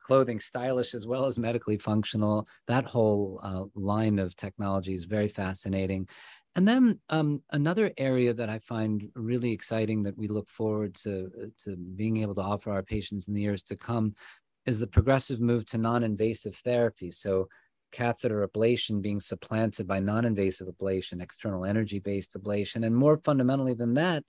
clothing 0.00 0.40
stylish 0.40 0.94
as 0.94 1.06
well 1.06 1.26
as 1.26 1.38
medically 1.38 1.78
functional. 1.78 2.46
That 2.68 2.84
whole 2.84 3.40
uh, 3.42 3.64
line 3.74 4.18
of 4.18 4.36
technology 4.36 4.94
is 4.94 5.04
very 5.04 5.28
fascinating 5.28 6.08
and 6.54 6.68
then 6.68 7.00
um, 7.08 7.42
another 7.50 7.92
area 7.96 8.34
that 8.34 8.50
I 8.50 8.58
find 8.58 9.08
really 9.14 9.52
exciting 9.52 10.02
that 10.02 10.18
we 10.18 10.28
look 10.28 10.50
forward 10.50 10.94
to, 10.96 11.30
uh, 11.40 11.46
to 11.64 11.76
being 11.76 12.18
able 12.18 12.34
to 12.34 12.42
offer 12.42 12.70
our 12.70 12.82
patients 12.82 13.28
in 13.28 13.34
the 13.34 13.40
years 13.40 13.62
to 13.64 13.76
come 13.76 14.14
is 14.66 14.78
the 14.78 14.86
progressive 14.86 15.40
move 15.40 15.64
to 15.66 15.78
non-invasive 15.78 16.56
therapy. 16.56 17.10
So 17.10 17.48
catheter 17.90 18.46
ablation 18.46 19.00
being 19.00 19.20
supplanted 19.20 19.86
by 19.86 20.00
non-invasive 20.00 20.68
ablation, 20.68 21.22
external 21.22 21.64
energy-based 21.64 22.34
ablation, 22.34 22.84
and 22.84 22.94
more 22.94 23.16
fundamentally 23.16 23.74
than 23.74 23.94
that, 23.94 24.24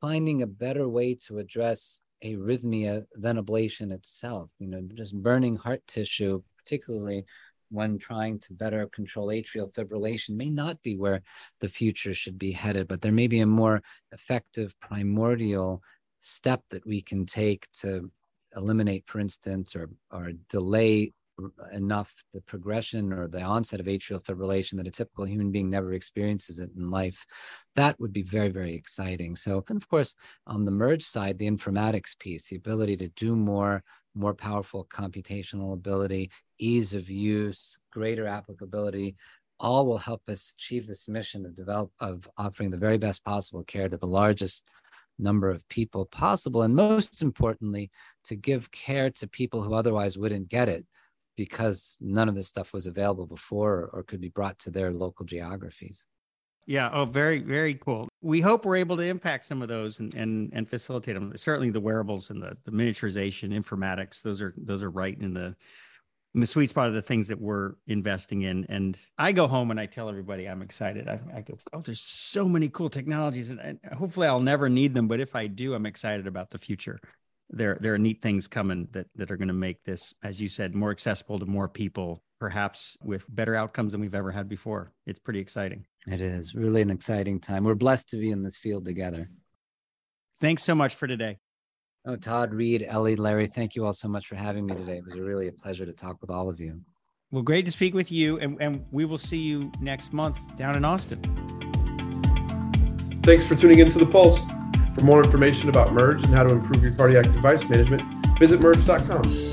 finding 0.00 0.42
a 0.42 0.46
better 0.46 0.88
way 0.88 1.14
to 1.26 1.38
address 1.38 2.00
arrhythmia 2.24 3.04
than 3.14 3.42
ablation 3.42 3.92
itself. 3.92 4.50
You 4.58 4.68
know, 4.68 4.82
just 4.94 5.14
burning 5.14 5.56
heart 5.56 5.82
tissue, 5.86 6.42
particularly 6.58 7.24
when 7.70 7.98
trying 7.98 8.38
to 8.40 8.52
better 8.52 8.86
control 8.92 9.28
atrial 9.28 9.72
fibrillation 9.72 10.36
may 10.36 10.50
not 10.50 10.82
be 10.82 10.96
where 10.96 11.22
the 11.60 11.68
future 11.68 12.14
should 12.14 12.38
be 12.38 12.52
headed, 12.52 12.88
but 12.88 13.00
there 13.00 13.12
may 13.12 13.26
be 13.26 13.40
a 13.40 13.46
more 13.46 13.82
effective 14.12 14.74
primordial 14.80 15.82
step 16.18 16.62
that 16.70 16.86
we 16.86 17.00
can 17.00 17.24
take 17.24 17.70
to 17.72 18.10
eliminate, 18.56 19.04
for 19.06 19.20
instance, 19.20 19.76
or, 19.76 19.88
or 20.10 20.32
delay 20.48 21.12
enough 21.72 22.12
the 22.34 22.40
progression 22.42 23.12
or 23.12 23.26
the 23.26 23.40
onset 23.40 23.80
of 23.80 23.86
atrial 23.86 24.22
fibrillation 24.22 24.76
that 24.76 24.86
a 24.86 24.90
typical 24.90 25.24
human 25.24 25.50
being 25.50 25.70
never 25.70 25.94
experiences 25.94 26.60
it 26.60 26.70
in 26.76 26.90
life. 26.90 27.24
That 27.76 27.98
would 27.98 28.12
be 28.12 28.22
very, 28.22 28.50
very 28.50 28.74
exciting. 28.74 29.36
So, 29.36 29.64
and 29.68 29.76
of 29.76 29.88
course, 29.88 30.14
on 30.46 30.64
the 30.64 30.72
Murj 30.72 31.02
side, 31.02 31.38
the 31.38 31.50
informatics 31.50 32.18
piece, 32.18 32.48
the 32.48 32.56
ability 32.56 32.96
to 32.98 33.08
do 33.08 33.36
more 33.36 33.82
more 34.14 34.34
powerful 34.34 34.84
computational 34.92 35.72
ability, 35.72 36.30
ease 36.60 36.94
of 36.94 37.08
use, 37.08 37.78
greater 37.90 38.26
applicability, 38.26 39.16
all 39.58 39.86
will 39.86 39.98
help 39.98 40.22
us 40.28 40.54
achieve 40.56 40.86
this 40.86 41.08
mission 41.08 41.44
of 41.44 41.54
develop 41.54 41.90
of 42.00 42.28
offering 42.36 42.70
the 42.70 42.78
very 42.78 42.98
best 42.98 43.24
possible 43.24 43.62
care 43.62 43.88
to 43.88 43.96
the 43.96 44.06
largest 44.06 44.66
number 45.18 45.50
of 45.50 45.68
people 45.68 46.06
possible. 46.06 46.62
And 46.62 46.74
most 46.74 47.20
importantly, 47.22 47.90
to 48.24 48.36
give 48.36 48.70
care 48.70 49.10
to 49.10 49.28
people 49.28 49.62
who 49.62 49.74
otherwise 49.74 50.16
wouldn't 50.16 50.48
get 50.48 50.68
it 50.68 50.86
because 51.36 51.96
none 52.00 52.28
of 52.28 52.34
this 52.34 52.48
stuff 52.48 52.72
was 52.72 52.86
available 52.86 53.26
before 53.26 53.90
or 53.92 54.02
could 54.02 54.20
be 54.20 54.28
brought 54.28 54.58
to 54.60 54.70
their 54.70 54.92
local 54.92 55.26
geographies. 55.26 56.06
Yeah. 56.66 56.90
Oh, 56.92 57.04
very, 57.04 57.40
very 57.40 57.74
cool. 57.74 58.08
We 58.22 58.40
hope 58.40 58.64
we're 58.64 58.76
able 58.76 58.96
to 58.96 59.02
impact 59.02 59.44
some 59.44 59.62
of 59.62 59.68
those 59.68 59.98
and 59.98 60.14
and 60.14 60.50
and 60.52 60.68
facilitate 60.68 61.14
them. 61.14 61.32
Certainly, 61.36 61.70
the 61.70 61.80
wearables 61.80 62.30
and 62.30 62.42
the 62.42 62.56
the 62.64 62.70
miniaturization, 62.70 63.52
informatics. 63.52 64.22
Those 64.22 64.40
are 64.40 64.54
those 64.56 64.82
are 64.82 64.90
right 64.90 65.18
in 65.20 65.34
the 65.34 65.56
the 66.34 66.46
sweet 66.46 66.68
spot 66.68 66.86
of 66.86 66.94
the 66.94 67.02
things 67.02 67.28
that 67.28 67.40
we're 67.40 67.72
investing 67.86 68.42
in. 68.42 68.64
And 68.68 68.96
I 69.18 69.32
go 69.32 69.48
home 69.48 69.70
and 69.70 69.80
I 69.80 69.86
tell 69.86 70.08
everybody 70.08 70.48
I'm 70.48 70.62
excited. 70.62 71.08
I, 71.08 71.18
I 71.34 71.40
go, 71.40 71.58
oh, 71.72 71.80
there's 71.80 72.00
so 72.00 72.48
many 72.48 72.68
cool 72.68 72.88
technologies, 72.88 73.50
and, 73.50 73.60
and 73.60 73.80
hopefully 73.92 74.28
I'll 74.28 74.40
never 74.40 74.68
need 74.68 74.94
them. 74.94 75.08
But 75.08 75.20
if 75.20 75.34
I 75.34 75.48
do, 75.48 75.74
I'm 75.74 75.86
excited 75.86 76.26
about 76.26 76.50
the 76.50 76.58
future. 76.58 77.00
There, 77.52 77.76
there 77.80 77.94
are 77.94 77.98
neat 77.98 78.22
things 78.22 78.46
coming 78.46 78.86
that 78.92 79.08
that 79.16 79.32
are 79.32 79.36
going 79.36 79.48
to 79.48 79.54
make 79.54 79.82
this, 79.82 80.14
as 80.22 80.40
you 80.40 80.48
said, 80.48 80.72
more 80.72 80.92
accessible 80.92 81.40
to 81.40 81.46
more 81.46 81.68
people, 81.68 82.22
perhaps 82.38 82.96
with 83.02 83.24
better 83.28 83.56
outcomes 83.56 83.90
than 83.90 84.00
we've 84.00 84.14
ever 84.14 84.30
had 84.30 84.48
before. 84.48 84.92
It's 85.04 85.18
pretty 85.18 85.40
exciting. 85.40 85.84
It 86.06 86.20
is 86.20 86.54
really 86.54 86.80
an 86.80 86.90
exciting 86.90 87.40
time. 87.40 87.64
We're 87.64 87.74
blessed 87.74 88.10
to 88.10 88.18
be 88.18 88.30
in 88.30 88.44
this 88.44 88.56
field 88.56 88.84
together. 88.84 89.28
Thanks 90.40 90.62
so 90.62 90.76
much 90.76 90.94
for 90.94 91.08
today. 91.08 91.38
Oh, 92.06 92.16
Todd, 92.16 92.54
Reed, 92.54 92.84
Ellie, 92.88 93.16
Larry, 93.16 93.46
thank 93.46 93.74
you 93.76 93.84
all 93.84 93.92
so 93.92 94.08
much 94.08 94.26
for 94.26 94.34
having 94.34 94.64
me 94.64 94.74
today. 94.74 94.98
It 94.98 95.04
was 95.04 95.18
really 95.18 95.48
a 95.48 95.52
pleasure 95.52 95.84
to 95.84 95.92
talk 95.92 96.20
with 96.20 96.30
all 96.30 96.48
of 96.48 96.58
you. 96.58 96.80
Well, 97.30 97.42
great 97.42 97.66
to 97.66 97.70
speak 97.70 97.94
with 97.94 98.10
you, 98.10 98.38
and, 98.38 98.56
and 98.60 98.84
we 98.90 99.04
will 99.04 99.18
see 99.18 99.38
you 99.38 99.70
next 99.80 100.12
month 100.12 100.38
down 100.56 100.76
in 100.76 100.84
Austin. 100.84 101.20
Thanks 103.22 103.46
for 103.46 103.54
tuning 103.54 103.80
into 103.80 103.98
The 103.98 104.06
Pulse. 104.06 104.44
For 104.94 105.02
more 105.02 105.22
information 105.22 105.68
about 105.68 105.88
Murj 105.88 106.24
and 106.24 106.34
how 106.34 106.42
to 106.42 106.50
improve 106.50 106.82
your 106.82 106.94
cardiac 106.94 107.24
device 107.24 107.68
management, 107.68 108.02
visit 108.38 108.60
murj.com. 108.60 109.49